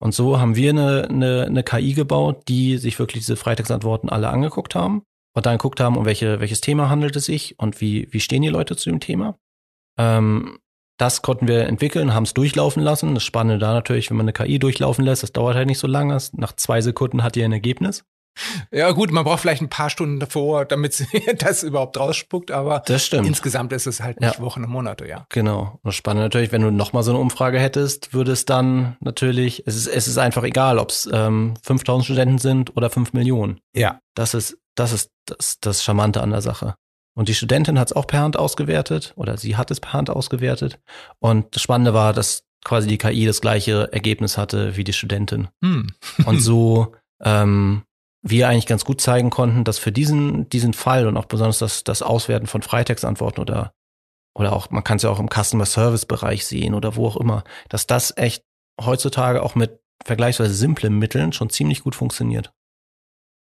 Und 0.00 0.14
so 0.14 0.38
haben 0.38 0.54
wir 0.56 0.70
eine, 0.70 1.08
eine, 1.08 1.44
eine 1.46 1.62
KI 1.64 1.92
gebaut, 1.92 2.44
die 2.48 2.78
sich 2.78 2.98
wirklich 2.98 3.22
diese 3.24 3.36
Freitagsantworten 3.36 4.08
alle 4.08 4.28
angeguckt 4.28 4.74
haben 4.74 5.02
und 5.34 5.46
dann 5.46 5.58
geguckt 5.58 5.80
haben, 5.80 5.96
um 5.96 6.04
welche, 6.04 6.40
welches 6.40 6.60
Thema 6.60 6.88
handelt 6.88 7.16
es 7.16 7.24
sich 7.24 7.58
und 7.58 7.80
wie, 7.80 8.08
wie 8.12 8.20
stehen 8.20 8.42
die 8.42 8.48
Leute 8.48 8.76
zu 8.76 8.90
dem 8.90 9.00
Thema. 9.00 9.36
Ähm, 9.98 10.58
das 10.98 11.22
konnten 11.22 11.46
wir 11.46 11.66
entwickeln, 11.66 12.12
haben 12.12 12.24
es 12.24 12.34
durchlaufen 12.34 12.82
lassen. 12.82 13.14
Das 13.14 13.24
Spannende 13.24 13.58
da 13.58 13.72
natürlich, 13.72 14.10
wenn 14.10 14.16
man 14.16 14.24
eine 14.24 14.32
KI 14.32 14.58
durchlaufen 14.58 15.04
lässt, 15.04 15.22
das 15.22 15.32
dauert 15.32 15.54
halt 15.54 15.68
nicht 15.68 15.78
so 15.78 15.86
lange. 15.86 16.18
Nach 16.32 16.52
zwei 16.52 16.80
Sekunden 16.80 17.22
hat 17.22 17.36
ihr 17.36 17.44
ein 17.44 17.52
Ergebnis. 17.52 18.04
Ja 18.70 18.90
gut, 18.92 19.10
man 19.10 19.24
braucht 19.24 19.40
vielleicht 19.40 19.62
ein 19.62 19.68
paar 19.68 19.90
Stunden 19.90 20.20
davor, 20.20 20.64
damit 20.64 20.92
sie 20.92 21.06
das 21.38 21.62
überhaupt 21.62 21.98
rausspuckt, 21.98 22.50
aber 22.50 22.82
das 22.86 23.04
stimmt. 23.04 23.26
insgesamt 23.26 23.72
ist 23.72 23.86
es 23.86 24.00
halt 24.00 24.20
nicht 24.20 24.36
ja. 24.36 24.40
Wochen 24.40 24.64
und 24.64 24.70
Monate, 24.70 25.06
ja. 25.08 25.26
Genau. 25.30 25.78
Und 25.82 25.86
das 25.88 25.94
Spannende 25.94 26.24
natürlich, 26.24 26.52
wenn 26.52 26.62
du 26.62 26.70
nochmal 26.70 27.02
so 27.02 27.10
eine 27.10 27.20
Umfrage 27.20 27.58
hättest, 27.58 28.12
würde 28.12 28.32
es 28.32 28.44
dann 28.44 28.96
natürlich, 29.00 29.64
es 29.66 29.76
ist, 29.76 29.86
es 29.86 30.08
ist 30.08 30.18
einfach 30.18 30.44
egal, 30.44 30.78
ob 30.78 30.90
es 30.90 31.08
ähm, 31.12 31.54
5000 31.62 32.04
Studenten 32.04 32.38
sind 32.38 32.76
oder 32.76 32.90
5 32.90 33.12
Millionen. 33.12 33.60
Ja. 33.74 34.00
Das 34.14 34.34
ist, 34.34 34.58
das 34.74 34.92
ist 34.92 35.10
das, 35.26 35.58
das 35.60 35.82
Charmante 35.82 36.22
an 36.22 36.30
der 36.30 36.42
Sache. 36.42 36.74
Und 37.14 37.28
die 37.28 37.34
Studentin 37.34 37.80
hat 37.80 37.88
es 37.88 37.96
auch 37.96 38.06
per 38.06 38.20
Hand 38.20 38.36
ausgewertet 38.36 39.12
oder 39.16 39.36
sie 39.36 39.56
hat 39.56 39.72
es 39.72 39.80
per 39.80 39.92
Hand 39.92 40.08
ausgewertet. 40.08 40.78
Und 41.18 41.54
das 41.56 41.62
Spannende 41.62 41.92
war, 41.92 42.12
dass 42.12 42.44
quasi 42.64 42.86
die 42.86 42.98
KI 42.98 43.26
das 43.26 43.40
gleiche 43.40 43.92
Ergebnis 43.92 44.38
hatte 44.38 44.76
wie 44.76 44.84
die 44.84 44.92
Studentin. 44.92 45.48
Hm. 45.62 45.88
Und 46.26 46.40
so 46.40 46.94
ähm, 47.24 47.82
wir 48.30 48.48
eigentlich 48.48 48.66
ganz 48.66 48.84
gut 48.84 49.00
zeigen 49.00 49.30
konnten, 49.30 49.64
dass 49.64 49.78
für 49.78 49.92
diesen, 49.92 50.48
diesen 50.48 50.72
Fall 50.72 51.06
und 51.06 51.16
auch 51.16 51.26
besonders 51.26 51.58
das, 51.58 51.84
das 51.84 52.02
Auswerten 52.02 52.46
von 52.46 52.62
Freitextantworten 52.62 53.40
oder, 53.40 53.72
oder 54.34 54.52
auch, 54.52 54.70
man 54.70 54.84
kann 54.84 54.96
es 54.96 55.02
ja 55.02 55.10
auch 55.10 55.20
im 55.20 55.28
Customer 55.28 55.66
Service 55.66 56.06
Bereich 56.06 56.46
sehen 56.46 56.74
oder 56.74 56.96
wo 56.96 57.06
auch 57.06 57.16
immer, 57.16 57.44
dass 57.68 57.86
das 57.86 58.16
echt 58.16 58.44
heutzutage 58.80 59.42
auch 59.42 59.54
mit 59.54 59.80
vergleichsweise 60.04 60.54
simplen 60.54 60.98
Mitteln 60.98 61.32
schon 61.32 61.50
ziemlich 61.50 61.82
gut 61.82 61.94
funktioniert. 61.94 62.52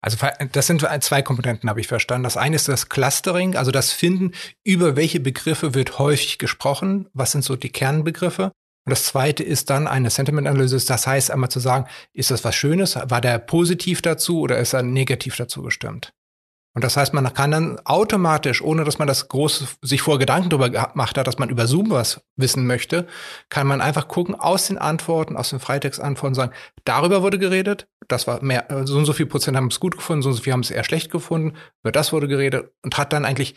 Also 0.01 0.17
das 0.51 0.67
sind 0.67 0.85
zwei 1.01 1.21
Komponenten, 1.21 1.69
habe 1.69 1.79
ich 1.79 1.87
verstanden. 1.87 2.25
Das 2.25 2.35
eine 2.35 2.57
ist 2.57 2.67
das 2.67 2.89
Clustering, 2.89 3.55
also 3.55 3.71
das 3.71 3.93
Finden, 3.93 4.33
über 4.65 4.97
welche 4.97 5.21
Begriffe 5.21 5.73
wird 5.73 5.97
häufig 5.97 6.39
gesprochen, 6.39 7.07
was 7.13 7.31
sind 7.31 7.45
so 7.45 7.55
die 7.55 7.71
Kernbegriffe. 7.71 8.51
Und 8.85 8.91
das 8.91 9.05
zweite 9.05 9.43
ist 9.43 9.69
dann 9.69 9.87
eine 9.87 10.09
Sentiment-Analysis, 10.09 10.85
das 10.85 11.07
heißt 11.07 11.31
einmal 11.31 11.49
zu 11.49 11.59
sagen, 11.59 11.87
ist 12.13 12.31
das 12.31 12.43
was 12.43 12.55
Schönes, 12.55 12.95
war 12.95 13.21
der 13.21 13.39
positiv 13.39 14.01
dazu 14.01 14.41
oder 14.41 14.57
ist 14.57 14.73
er 14.73 14.83
negativ 14.83 15.37
dazu 15.37 15.61
gestimmt? 15.61 16.13
Und 16.75 16.83
das 16.83 16.97
heißt, 16.97 17.13
man 17.13 17.31
kann 17.33 17.51
dann 17.51 17.79
automatisch, 17.85 18.61
ohne 18.61 18.83
dass 18.83 18.97
man 18.97 19.07
das 19.07 19.27
groß 19.27 19.77
sich 19.83 20.01
vor 20.01 20.17
Gedanken 20.17 20.49
darüber 20.49 20.71
gemacht 20.71 21.17
hat, 21.17 21.27
dass 21.27 21.37
man 21.37 21.49
über 21.49 21.67
Zoom 21.67 21.91
was 21.91 22.21
wissen 22.35 22.65
möchte, 22.65 23.05
kann 23.49 23.67
man 23.67 23.79
einfach 23.79 24.07
gucken 24.07 24.33
aus 24.33 24.67
den 24.67 24.79
Antworten, 24.79 25.37
aus 25.37 25.51
den 25.51 25.59
Freitextantworten 25.59 26.33
sagen, 26.33 26.51
darüber 26.83 27.21
wurde 27.21 27.37
geredet, 27.37 27.87
das 28.07 28.25
war 28.25 28.43
mehr, 28.43 28.65
so 28.85 28.97
und 28.97 29.05
so 29.05 29.13
viel 29.13 29.27
Prozent 29.27 29.55
haben 29.55 29.67
es 29.67 29.79
gut 29.79 29.95
gefunden, 29.95 30.23
so 30.23 30.29
und 30.29 30.35
so 30.35 30.41
viel 30.41 30.51
haben 30.51 30.61
es 30.61 30.71
eher 30.71 30.83
schlecht 30.83 31.11
gefunden, 31.11 31.55
über 31.83 31.91
das 31.91 32.11
wurde 32.11 32.27
geredet 32.27 32.71
und 32.81 32.97
hat 32.97 33.13
dann 33.13 33.23
eigentlich 33.23 33.53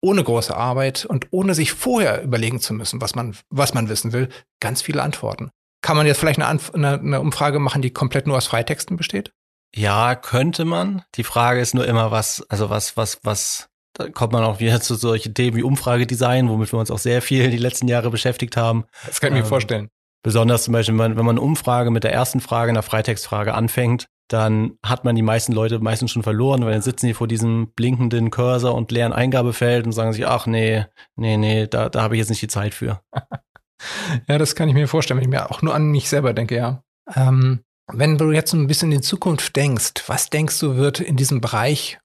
ohne 0.00 0.24
große 0.24 0.56
Arbeit 0.56 1.04
und 1.04 1.28
ohne 1.30 1.54
sich 1.54 1.72
vorher 1.72 2.22
überlegen 2.22 2.60
zu 2.60 2.74
müssen, 2.74 3.00
was 3.00 3.14
man, 3.14 3.36
was 3.50 3.74
man 3.74 3.88
wissen 3.88 4.12
will, 4.12 4.28
ganz 4.60 4.82
viele 4.82 5.02
Antworten. 5.02 5.50
Kann 5.82 5.96
man 5.96 6.06
jetzt 6.06 6.20
vielleicht 6.20 6.40
eine, 6.40 6.60
eine, 6.74 6.98
eine 6.98 7.20
Umfrage 7.20 7.58
machen, 7.58 7.82
die 7.82 7.90
komplett 7.90 8.26
nur 8.26 8.36
aus 8.36 8.46
Freitexten 8.46 8.96
besteht? 8.96 9.32
Ja, 9.74 10.14
könnte 10.14 10.64
man. 10.64 11.02
Die 11.14 11.24
Frage 11.24 11.60
ist 11.60 11.74
nur 11.74 11.86
immer, 11.86 12.10
was, 12.10 12.44
also 12.48 12.70
was, 12.70 12.96
was, 12.96 13.20
was, 13.22 13.68
da 13.94 14.08
kommt 14.08 14.32
man 14.32 14.42
auch 14.42 14.60
wieder 14.60 14.80
zu 14.80 14.94
solchen 14.94 15.32
Themen 15.34 15.56
wie 15.56 15.62
Umfragedesign, 15.62 16.48
womit 16.48 16.72
wir 16.72 16.78
uns 16.78 16.90
auch 16.90 16.98
sehr 16.98 17.22
viel 17.22 17.50
die 17.50 17.56
letzten 17.56 17.88
Jahre 17.88 18.10
beschäftigt 18.10 18.56
haben. 18.56 18.84
Das 19.06 19.20
kann 19.20 19.32
ich 19.32 19.38
ähm, 19.38 19.42
mir 19.44 19.48
vorstellen. 19.48 19.90
Besonders 20.22 20.64
zum 20.64 20.72
Beispiel, 20.72 20.92
wenn 20.92 20.98
man, 20.98 21.16
wenn 21.16 21.24
man 21.24 21.36
eine 21.36 21.44
Umfrage 21.44 21.90
mit 21.90 22.04
der 22.04 22.12
ersten 22.12 22.40
Frage, 22.40 22.70
einer 22.70 22.82
Freitextfrage 22.82 23.54
anfängt, 23.54 24.06
dann 24.32 24.78
hat 24.84 25.04
man 25.04 25.16
die 25.16 25.22
meisten 25.22 25.52
Leute 25.52 25.80
meistens 25.80 26.12
schon 26.12 26.22
verloren, 26.22 26.64
weil 26.64 26.72
dann 26.72 26.82
sitzen 26.82 27.06
die 27.06 27.14
vor 27.14 27.26
diesem 27.26 27.72
blinkenden 27.74 28.30
Cursor 28.30 28.74
und 28.74 28.92
leeren 28.92 29.12
Eingabefeld 29.12 29.86
und 29.86 29.92
sagen 29.92 30.12
sich, 30.12 30.26
ach 30.26 30.46
nee, 30.46 30.86
nee, 31.16 31.36
nee, 31.36 31.66
da, 31.66 31.88
da 31.88 32.02
habe 32.02 32.14
ich 32.14 32.20
jetzt 32.20 32.30
nicht 32.30 32.42
die 32.42 32.48
Zeit 32.48 32.72
für. 32.72 33.00
ja, 34.28 34.38
das 34.38 34.54
kann 34.54 34.68
ich 34.68 34.74
mir 34.74 34.86
vorstellen, 34.86 35.18
wenn 35.18 35.24
ich 35.24 35.30
mir 35.30 35.50
auch 35.50 35.62
nur 35.62 35.74
an 35.74 35.90
mich 35.90 36.08
selber 36.08 36.32
denke, 36.32 36.56
ja. 36.56 36.84
Ähm, 37.14 37.64
wenn 37.92 38.18
du 38.18 38.30
jetzt 38.30 38.52
ein 38.52 38.68
bisschen 38.68 38.92
in 38.92 38.98
die 38.98 39.04
Zukunft 39.04 39.56
denkst, 39.56 39.94
was 40.06 40.30
denkst 40.30 40.60
du, 40.60 40.76
wird 40.76 41.00
in 41.00 41.16
diesem 41.16 41.40
Bereich 41.40 41.98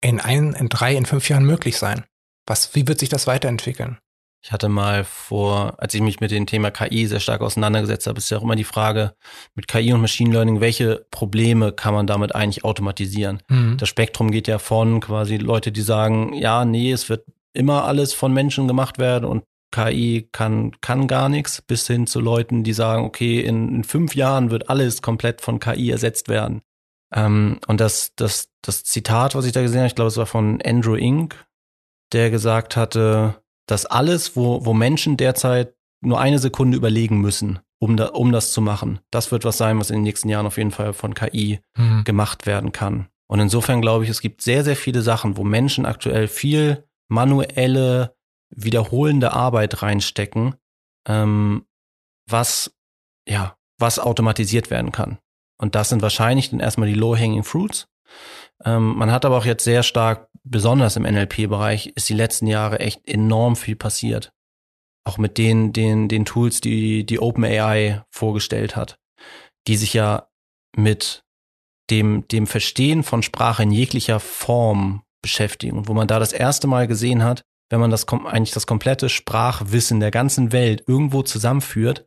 in 0.00 0.20
ein, 0.20 0.52
in 0.52 0.68
drei, 0.68 0.94
in 0.94 1.04
fünf 1.04 1.28
Jahren 1.28 1.44
möglich 1.44 1.78
sein? 1.78 2.04
Was, 2.46 2.76
wie 2.76 2.86
wird 2.86 3.00
sich 3.00 3.08
das 3.08 3.26
weiterentwickeln? 3.26 3.98
Ich 4.46 4.52
hatte 4.52 4.68
mal 4.68 5.02
vor, 5.02 5.74
als 5.78 5.92
ich 5.92 6.00
mich 6.00 6.20
mit 6.20 6.30
dem 6.30 6.46
Thema 6.46 6.70
KI 6.70 7.08
sehr 7.08 7.18
stark 7.18 7.40
auseinandergesetzt 7.40 8.06
habe, 8.06 8.18
ist 8.18 8.30
ja 8.30 8.38
auch 8.38 8.44
immer 8.44 8.54
die 8.54 8.62
Frage 8.62 9.16
mit 9.56 9.66
KI 9.66 9.92
und 9.92 10.00
Machine 10.00 10.32
Learning, 10.32 10.60
welche 10.60 11.04
Probleme 11.10 11.72
kann 11.72 11.92
man 11.92 12.06
damit 12.06 12.32
eigentlich 12.32 12.64
automatisieren? 12.64 13.42
Mhm. 13.48 13.76
Das 13.76 13.88
Spektrum 13.88 14.30
geht 14.30 14.46
ja 14.46 14.60
von 14.60 15.00
quasi 15.00 15.36
Leute, 15.36 15.72
die 15.72 15.80
sagen, 15.80 16.32
ja, 16.32 16.64
nee, 16.64 16.92
es 16.92 17.08
wird 17.08 17.26
immer 17.54 17.86
alles 17.86 18.14
von 18.14 18.32
Menschen 18.32 18.68
gemacht 18.68 18.98
werden 18.98 19.24
und 19.24 19.42
KI 19.72 20.28
kann, 20.30 20.80
kann 20.80 21.08
gar 21.08 21.28
nichts, 21.28 21.60
bis 21.60 21.88
hin 21.88 22.06
zu 22.06 22.20
Leuten, 22.20 22.62
die 22.62 22.72
sagen, 22.72 23.04
okay, 23.04 23.40
in, 23.40 23.74
in 23.74 23.82
fünf 23.82 24.14
Jahren 24.14 24.52
wird 24.52 24.70
alles 24.70 25.02
komplett 25.02 25.40
von 25.40 25.58
KI 25.58 25.90
ersetzt 25.90 26.28
werden. 26.28 26.62
Ähm, 27.12 27.58
und 27.66 27.80
das, 27.80 28.12
das, 28.14 28.50
das 28.62 28.84
Zitat, 28.84 29.34
was 29.34 29.44
ich 29.44 29.50
da 29.50 29.62
gesehen 29.62 29.80
habe, 29.80 29.88
ich 29.88 29.96
glaube, 29.96 30.10
es 30.10 30.16
war 30.16 30.26
von 30.26 30.62
Andrew 30.64 30.94
Inc., 30.94 31.34
der 32.12 32.30
gesagt 32.30 32.76
hatte, 32.76 33.42
dass 33.66 33.86
alles, 33.86 34.36
wo, 34.36 34.64
wo 34.64 34.72
Menschen 34.72 35.16
derzeit 35.16 35.74
nur 36.00 36.20
eine 36.20 36.38
Sekunde 36.38 36.76
überlegen 36.76 37.20
müssen, 37.20 37.60
um, 37.78 37.96
da, 37.96 38.06
um 38.06 38.32
das 38.32 38.52
zu 38.52 38.60
machen, 38.60 39.00
das 39.10 39.32
wird 39.32 39.44
was 39.44 39.58
sein, 39.58 39.78
was 39.78 39.90
in 39.90 39.96
den 39.96 40.02
nächsten 40.04 40.28
Jahren 40.28 40.46
auf 40.46 40.56
jeden 40.56 40.70
Fall 40.70 40.92
von 40.92 41.14
KI 41.14 41.60
mhm. 41.76 42.04
gemacht 42.04 42.46
werden 42.46 42.72
kann. 42.72 43.08
Und 43.28 43.40
insofern 43.40 43.80
glaube 43.80 44.04
ich, 44.04 44.10
es 44.10 44.20
gibt 44.20 44.40
sehr, 44.40 44.64
sehr 44.64 44.76
viele 44.76 45.02
Sachen, 45.02 45.36
wo 45.36 45.44
Menschen 45.44 45.84
aktuell 45.84 46.28
viel 46.28 46.84
manuelle, 47.08 48.14
wiederholende 48.50 49.32
Arbeit 49.32 49.82
reinstecken, 49.82 50.54
ähm, 51.08 51.66
was, 52.28 52.74
ja, 53.28 53.56
was 53.78 53.98
automatisiert 53.98 54.70
werden 54.70 54.92
kann. 54.92 55.18
Und 55.58 55.74
das 55.74 55.88
sind 55.88 56.02
wahrscheinlich 56.02 56.50
dann 56.50 56.60
erstmal 56.60 56.88
die 56.88 56.94
low-hanging 56.94 57.44
fruits. 57.44 57.88
Ähm, 58.64 58.96
man 58.96 59.10
hat 59.10 59.24
aber 59.24 59.36
auch 59.36 59.44
jetzt 59.44 59.64
sehr 59.64 59.82
stark, 59.82 60.28
besonders 60.44 60.96
im 60.96 61.02
NLP-Bereich, 61.02 61.92
ist 61.94 62.08
die 62.08 62.14
letzten 62.14 62.46
Jahre 62.46 62.80
echt 62.80 63.06
enorm 63.06 63.56
viel 63.56 63.76
passiert. 63.76 64.32
Auch 65.04 65.18
mit 65.18 65.38
den, 65.38 65.72
den, 65.72 66.08
den 66.08 66.24
Tools, 66.24 66.60
die 66.60 67.04
die 67.04 67.20
OpenAI 67.20 68.02
vorgestellt 68.10 68.76
hat, 68.76 68.98
die 69.66 69.76
sich 69.76 69.92
ja 69.92 70.28
mit 70.76 71.24
dem, 71.90 72.26
dem 72.28 72.46
Verstehen 72.46 73.02
von 73.02 73.22
Sprache 73.22 73.62
in 73.62 73.70
jeglicher 73.70 74.20
Form 74.20 75.02
beschäftigen. 75.22 75.78
Und 75.78 75.88
wo 75.88 75.94
man 75.94 76.08
da 76.08 76.18
das 76.18 76.32
erste 76.32 76.66
Mal 76.66 76.86
gesehen 76.86 77.22
hat, 77.22 77.44
wenn 77.70 77.80
man 77.80 77.90
das 77.90 78.08
eigentlich 78.08 78.52
das 78.52 78.66
komplette 78.66 79.08
Sprachwissen 79.08 80.00
der 80.00 80.10
ganzen 80.10 80.52
Welt 80.52 80.84
irgendwo 80.86 81.22
zusammenführt, 81.22 82.06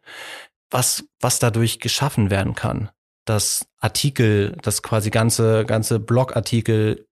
was, 0.69 1.05
was 1.19 1.39
dadurch 1.39 1.79
geschaffen 1.79 2.29
werden 2.29 2.55
kann 2.55 2.89
das 3.29 3.67
Artikel, 3.79 4.57
das 4.63 4.81
quasi 4.81 5.11
ganze, 5.11 5.63
ganze 5.65 5.99
Blogartikel, 5.99 7.07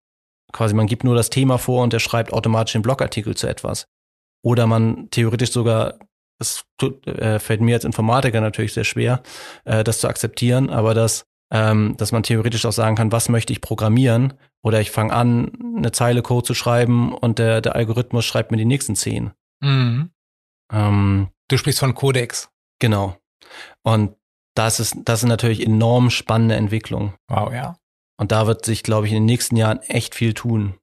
quasi 0.51 0.73
man 0.73 0.87
gibt 0.87 1.03
nur 1.03 1.15
das 1.15 1.29
Thema 1.29 1.59
vor 1.59 1.83
und 1.83 1.93
der 1.93 1.99
schreibt 1.99 2.33
automatisch 2.33 2.73
den 2.73 2.81
Blogartikel 2.81 3.35
zu 3.35 3.47
etwas. 3.47 3.87
Oder 4.43 4.65
man 4.65 5.09
theoretisch 5.11 5.51
sogar, 5.51 5.99
das 6.39 6.65
tut, 6.77 7.05
äh, 7.05 7.39
fällt 7.39 7.61
mir 7.61 7.75
als 7.75 7.85
Informatiker 7.85 8.41
natürlich 8.41 8.73
sehr 8.73 8.83
schwer, 8.83 9.21
äh, 9.65 9.83
das 9.83 9.99
zu 9.99 10.07
akzeptieren, 10.07 10.71
aber 10.71 10.95
dass, 10.95 11.25
ähm, 11.51 11.95
dass 11.97 12.11
man 12.11 12.23
theoretisch 12.23 12.65
auch 12.65 12.71
sagen 12.71 12.95
kann, 12.95 13.11
was 13.11 13.29
möchte 13.29 13.53
ich 13.53 13.61
programmieren? 13.61 14.33
Oder 14.63 14.81
ich 14.81 14.89
fange 14.89 15.13
an, 15.13 15.51
eine 15.77 15.91
Zeile 15.91 16.23
Code 16.23 16.47
zu 16.47 16.53
schreiben 16.55 17.13
und 17.13 17.37
der, 17.37 17.61
der 17.61 17.75
Algorithmus 17.75 18.25
schreibt 18.25 18.49
mir 18.49 18.57
die 18.57 18.65
nächsten 18.65 18.95
zehn. 18.95 19.31
Mhm. 19.61 20.09
Ähm, 20.73 21.29
du 21.47 21.57
sprichst 21.57 21.79
von 21.79 21.93
Codex. 21.93 22.49
Genau. 22.79 23.17
Und 23.83 24.15
das 24.57 24.79
ist, 24.79 24.97
das 25.05 25.23
ist 25.23 25.29
natürlich 25.29 25.65
enorm 25.65 26.09
spannende 26.09 26.55
Entwicklung. 26.55 27.13
Wow, 27.29 27.53
ja. 27.53 27.77
Und 28.19 28.31
da 28.31 28.47
wird 28.47 28.65
sich, 28.65 28.83
glaube 28.83 29.05
ich, 29.05 29.13
in 29.13 29.17
den 29.17 29.25
nächsten 29.25 29.55
Jahren 29.55 29.79
echt 29.81 30.15
viel 30.15 30.33
tun. 30.33 30.75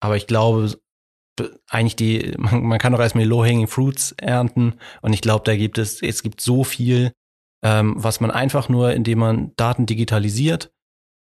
Aber 0.00 0.16
ich 0.16 0.26
glaube, 0.26 0.78
eigentlich 1.68 1.96
die, 1.96 2.34
man, 2.36 2.62
man 2.64 2.78
kann 2.78 2.92
doch 2.92 3.00
erstmal 3.00 3.24
die 3.24 3.30
Low-Hanging 3.30 3.68
Fruits 3.68 4.12
ernten. 4.18 4.74
Und 5.00 5.12
ich 5.12 5.22
glaube, 5.22 5.44
da 5.44 5.56
gibt 5.56 5.78
es, 5.78 6.02
es 6.02 6.22
gibt 6.22 6.40
so 6.40 6.64
viel, 6.64 7.12
ähm, 7.64 7.94
was 7.96 8.20
man 8.20 8.30
einfach 8.30 8.68
nur, 8.68 8.92
indem 8.92 9.20
man 9.20 9.52
Daten 9.56 9.86
digitalisiert 9.86 10.70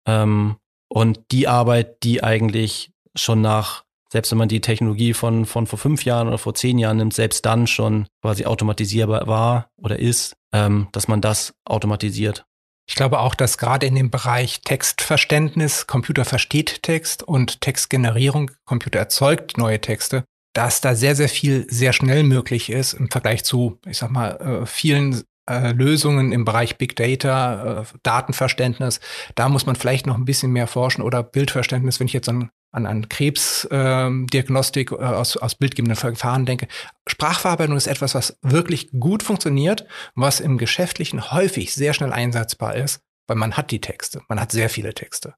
ähm, 0.07 0.57
und 0.89 1.19
die 1.31 1.47
Arbeit, 1.47 2.03
die 2.03 2.23
eigentlich 2.23 2.91
schon 3.15 3.41
nach 3.41 3.85
selbst 4.11 4.31
wenn 4.31 4.37
man 4.37 4.49
die 4.49 4.61
Technologie 4.61 5.13
von, 5.13 5.45
von 5.45 5.67
vor 5.67 5.79
fünf 5.79 6.03
Jahren 6.05 6.27
oder 6.27 6.37
vor 6.37 6.53
zehn 6.53 6.77
Jahren 6.77 6.97
nimmt, 6.97 7.13
selbst 7.13 7.45
dann 7.45 7.67
schon 7.67 8.07
quasi 8.21 8.45
automatisierbar 8.45 9.27
war 9.27 9.69
oder 9.77 9.99
ist, 9.99 10.35
ähm, 10.53 10.87
dass 10.91 11.07
man 11.07 11.21
das 11.21 11.53
automatisiert. 11.65 12.45
Ich 12.89 12.95
glaube 12.95 13.19
auch, 13.19 13.35
dass 13.35 13.57
gerade 13.57 13.85
in 13.85 13.95
dem 13.95 14.11
Bereich 14.11 14.61
Textverständnis, 14.61 15.87
Computer 15.87 16.25
versteht 16.25 16.83
Text 16.83 17.23
und 17.23 17.61
Textgenerierung, 17.61 18.51
Computer 18.65 18.99
erzeugt 18.99 19.57
neue 19.57 19.79
Texte, 19.79 20.25
dass 20.53 20.81
da 20.81 20.95
sehr, 20.95 21.15
sehr 21.15 21.29
viel 21.29 21.65
sehr 21.69 21.93
schnell 21.93 22.23
möglich 22.23 22.69
ist 22.69 22.93
im 22.93 23.09
Vergleich 23.09 23.45
zu, 23.45 23.79
ich 23.85 23.97
sag 23.97 24.11
mal, 24.11 24.31
äh, 24.41 24.65
vielen 24.65 25.23
äh, 25.49 25.71
Lösungen 25.71 26.33
im 26.33 26.43
Bereich 26.43 26.77
Big 26.77 26.97
Data, 26.97 27.81
äh, 27.81 27.85
Datenverständnis. 28.03 28.99
Da 29.35 29.47
muss 29.47 29.65
man 29.65 29.77
vielleicht 29.77 30.05
noch 30.05 30.17
ein 30.17 30.25
bisschen 30.25 30.51
mehr 30.51 30.67
forschen 30.67 31.01
oder 31.01 31.23
Bildverständnis, 31.23 32.01
wenn 32.01 32.07
ich 32.07 32.13
jetzt 32.13 32.27
an, 32.27 32.49
an, 32.71 32.85
an 32.85 33.09
Krebsdiagnostik 33.09 34.91
ähm, 34.91 34.97
äh, 34.99 35.03
aus, 35.03 35.37
aus 35.37 35.55
bildgebenden 35.55 35.95
Verfahren 35.97 36.45
denke. 36.45 36.67
Sprachverarbeitung 37.07 37.75
ist 37.75 37.87
etwas, 37.87 38.15
was 38.15 38.37
wirklich 38.41 38.91
gut 38.91 39.23
funktioniert, 39.23 39.85
was 40.15 40.39
im 40.39 40.57
Geschäftlichen 40.57 41.31
häufig 41.31 41.73
sehr 41.73 41.93
schnell 41.93 42.13
einsetzbar 42.13 42.75
ist, 42.75 43.01
weil 43.27 43.37
man 43.37 43.57
hat 43.57 43.71
die 43.71 43.81
Texte, 43.81 44.21
man 44.29 44.39
hat 44.39 44.51
sehr 44.51 44.69
viele 44.69 44.93
Texte. 44.93 45.35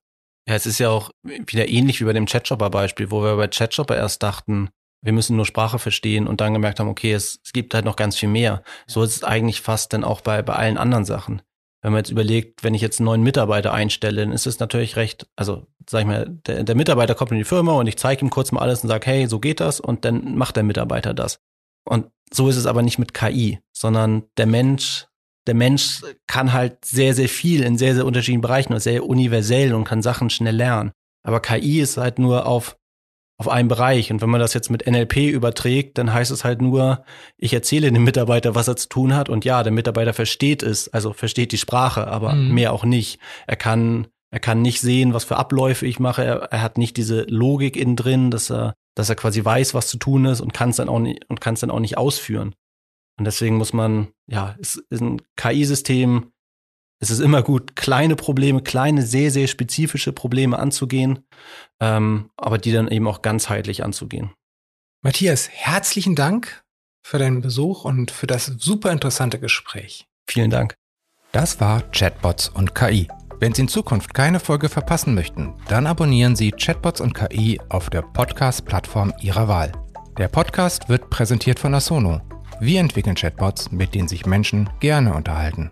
Ja, 0.48 0.56
es 0.56 0.66
ist 0.66 0.80
ja 0.80 0.90
auch 0.90 1.12
wieder 1.24 1.70
ähnlich 1.70 2.02
wie 2.02 2.06
bei 2.06 2.14
dem 2.14 2.26
Chatshopper-Beispiel, 2.26 3.12
wo 3.12 3.24
wir 3.24 3.36
bei 3.38 3.48
Chatshopper 3.48 3.96
erst 3.96 4.24
dachten, 4.24 4.70
wir 5.02 5.14
müssen 5.14 5.36
nur 5.36 5.46
Sprache 5.46 5.80
verstehen 5.80 6.28
und 6.28 6.42
dann 6.42 6.54
gemerkt 6.54 6.80
haben, 6.80 6.88
okay, 6.88 7.14
es, 7.14 7.40
es 7.44 7.52
gibt 7.54 7.74
halt 7.74 7.86
noch 7.86 7.98
ganz 7.98 8.18
viel 8.18 8.30
mehr. 8.30 8.64
So 8.88 9.04
ist 9.04 9.18
es 9.18 9.24
eigentlich 9.24 9.62
fast 9.62 9.94
dann 9.94 10.04
auch 10.04 10.22
bei, 10.22 10.42
bei 10.42 10.54
allen 10.54 10.78
anderen 10.78 11.06
Sachen. 11.06 11.42
Wenn 11.84 11.92
man 11.92 12.00
jetzt 12.00 12.12
überlegt, 12.12 12.64
wenn 12.64 12.74
ich 12.74 12.82
jetzt 12.82 13.00
einen 13.00 13.06
neuen 13.06 13.24
Mitarbeiter 13.24 13.74
einstelle, 13.74 14.22
dann 14.22 14.32
ist 14.32 14.48
es 14.48 14.60
natürlich 14.60 14.96
recht, 14.96 15.28
also 15.36 15.68
sag 15.88 16.02
ich 16.02 16.08
mal, 16.08 16.30
der, 16.48 16.64
der 16.64 16.76
Mitarbeiter 16.76 17.14
kommt 17.14 17.32
in 17.32 17.38
die 17.38 17.44
Firma 17.44 17.74
und 17.74 17.88
ich 17.88 17.98
zeige 17.98 18.26
ihm 18.26 18.30
kurz 18.30 18.54
mal 18.54 18.62
alles 18.62 18.84
und 18.84 18.88
sage, 18.88 19.06
hey, 19.06 19.28
so 19.28 19.40
geht 19.40 19.60
das 19.60 19.82
und 19.82 20.06
dann 20.06 20.38
macht 20.38 20.56
der 20.56 20.64
Mitarbeiter 20.64 21.14
das. 21.14 21.40
Und 21.84 22.08
so 22.32 22.48
ist 22.48 22.56
es 22.56 22.68
aber 22.68 22.82
nicht 22.84 23.00
mit 23.00 23.14
KI, 23.14 23.60
sondern 23.74 24.24
der 24.38 24.46
Mensch, 24.46 25.08
der 25.46 25.56
Mensch 25.56 26.02
kann 26.26 26.54
halt 26.54 26.86
sehr, 26.86 27.14
sehr 27.14 27.28
viel 27.28 27.62
in 27.62 27.78
sehr, 27.78 27.96
sehr 27.96 28.06
unterschiedlichen 28.06 28.42
Bereichen 28.42 28.72
und 28.72 28.80
sehr 28.80 29.06
universell 29.06 29.74
und 29.74 29.84
kann 29.84 30.02
Sachen 30.02 30.30
schnell 30.30 30.56
lernen. 30.56 30.94
Aber 31.22 31.42
KI 31.42 31.82
ist 31.82 31.98
halt 31.98 32.18
nur 32.18 32.46
auf 32.46 32.78
auf 33.44 33.52
einen 33.52 33.68
Bereich. 33.68 34.12
Und 34.12 34.22
wenn 34.22 34.30
man 34.30 34.40
das 34.40 34.54
jetzt 34.54 34.70
mit 34.70 34.88
NLP 34.88 35.18
überträgt, 35.18 35.98
dann 35.98 36.14
heißt 36.14 36.32
es 36.32 36.44
halt 36.44 36.62
nur, 36.62 37.04
ich 37.38 37.54
erzähle 37.54 37.92
dem 37.92 38.04
Mitarbeiter, 38.04 38.56
was 38.56 38.68
er 38.68 38.78
zu 38.78 38.88
tun 38.88 39.16
hat. 39.16 39.28
Und 39.28 39.44
ja, 39.44 39.64
der 39.64 39.74
Mitarbeiter 39.74 40.14
versteht 40.14 40.64
es, 40.64 40.88
also 40.94 41.12
versteht 41.12 41.52
die 41.52 41.58
Sprache, 41.58 42.08
aber 42.08 42.34
mhm. 42.34 42.54
mehr 42.54 42.72
auch 42.72 42.86
nicht. 42.86 43.20
Er 43.46 43.58
kann, 43.58 44.08
er 44.32 44.40
kann 44.40 44.62
nicht 44.62 44.80
sehen, 44.80 45.14
was 45.14 45.26
für 45.26 45.36
Abläufe 45.36 45.86
ich 45.86 46.00
mache. 46.00 46.24
Er, 46.24 46.36
er 46.44 46.62
hat 46.62 46.78
nicht 46.78 46.96
diese 46.96 47.24
Logik 47.24 47.76
innen 47.76 47.98
drin, 47.98 48.32
dass 48.32 48.50
er, 48.50 48.76
dass 48.96 49.10
er 49.10 49.16
quasi 49.16 49.44
weiß, 49.44 49.74
was 49.74 49.88
zu 49.88 49.98
tun 49.98 50.26
ist 50.26 50.40
und 50.40 50.54
kann 50.54 50.70
es 50.70 50.78
dann 50.78 50.90
auch 50.90 51.00
nicht, 51.00 51.30
und 51.30 51.42
kann 51.42 51.56
es 51.56 51.60
dann 51.60 51.72
auch 51.72 51.80
nicht 51.80 51.98
ausführen. 51.98 52.56
Und 53.18 53.26
deswegen 53.26 53.58
muss 53.58 53.74
man, 53.74 54.08
ja, 54.28 54.56
es 54.62 54.76
ist 54.90 55.02
ein 55.02 55.22
KI-System, 55.36 56.32
es 57.04 57.10
ist 57.10 57.20
immer 57.20 57.44
gut, 57.44 57.76
kleine 57.76 58.16
Probleme, 58.16 58.62
kleine, 58.62 59.02
sehr, 59.02 59.30
sehr 59.30 59.48
spezifische 59.48 60.14
Probleme 60.14 60.58
anzugehen, 60.58 61.20
ähm, 61.82 62.30
aber 62.38 62.58
die 62.58 62.72
dann 62.72 62.88
eben 62.88 63.08
auch 63.08 63.22
ganzheitlich 63.22 63.84
anzugehen. 63.84 64.32
Matthias, 65.02 65.50
herzlichen 65.50 66.16
Dank 66.16 66.64
für 67.06 67.20
deinen 67.20 67.42
Besuch 67.42 67.84
und 67.84 68.10
für 68.10 68.26
das 68.26 68.46
super 68.46 68.94
interessante 68.94 69.38
Gespräch. 69.38 70.08
Vielen 70.30 70.50
Dank. 70.50 70.76
Das 71.34 71.60
war 71.60 71.82
Chatbots 71.92 72.48
und 72.48 72.74
KI. 72.74 73.10
Wenn 73.38 73.54
Sie 73.54 73.64
in 73.64 73.68
Zukunft 73.68 74.14
keine 74.14 74.40
Folge 74.40 74.70
verpassen 74.70 75.14
möchten, 75.14 75.54
dann 75.68 75.88
abonnieren 75.88 76.38
Sie 76.38 76.52
Chatbots 76.52 77.02
und 77.02 77.14
KI 77.14 77.60
auf 77.68 77.90
der 77.90 78.04
Podcast-Plattform 78.04 79.14
Ihrer 79.20 79.50
Wahl. 79.50 79.74
Der 80.18 80.30
Podcast 80.30 80.88
wird 80.88 81.10
präsentiert 81.10 81.60
von 81.60 81.74
Asono. 81.74 82.22
Wir 82.62 82.80
entwickeln 82.80 83.16
Chatbots, 83.16 83.72
mit 83.72 83.94
denen 83.94 84.08
sich 84.08 84.26
Menschen 84.26 84.70
gerne 84.80 85.14
unterhalten. 85.14 85.70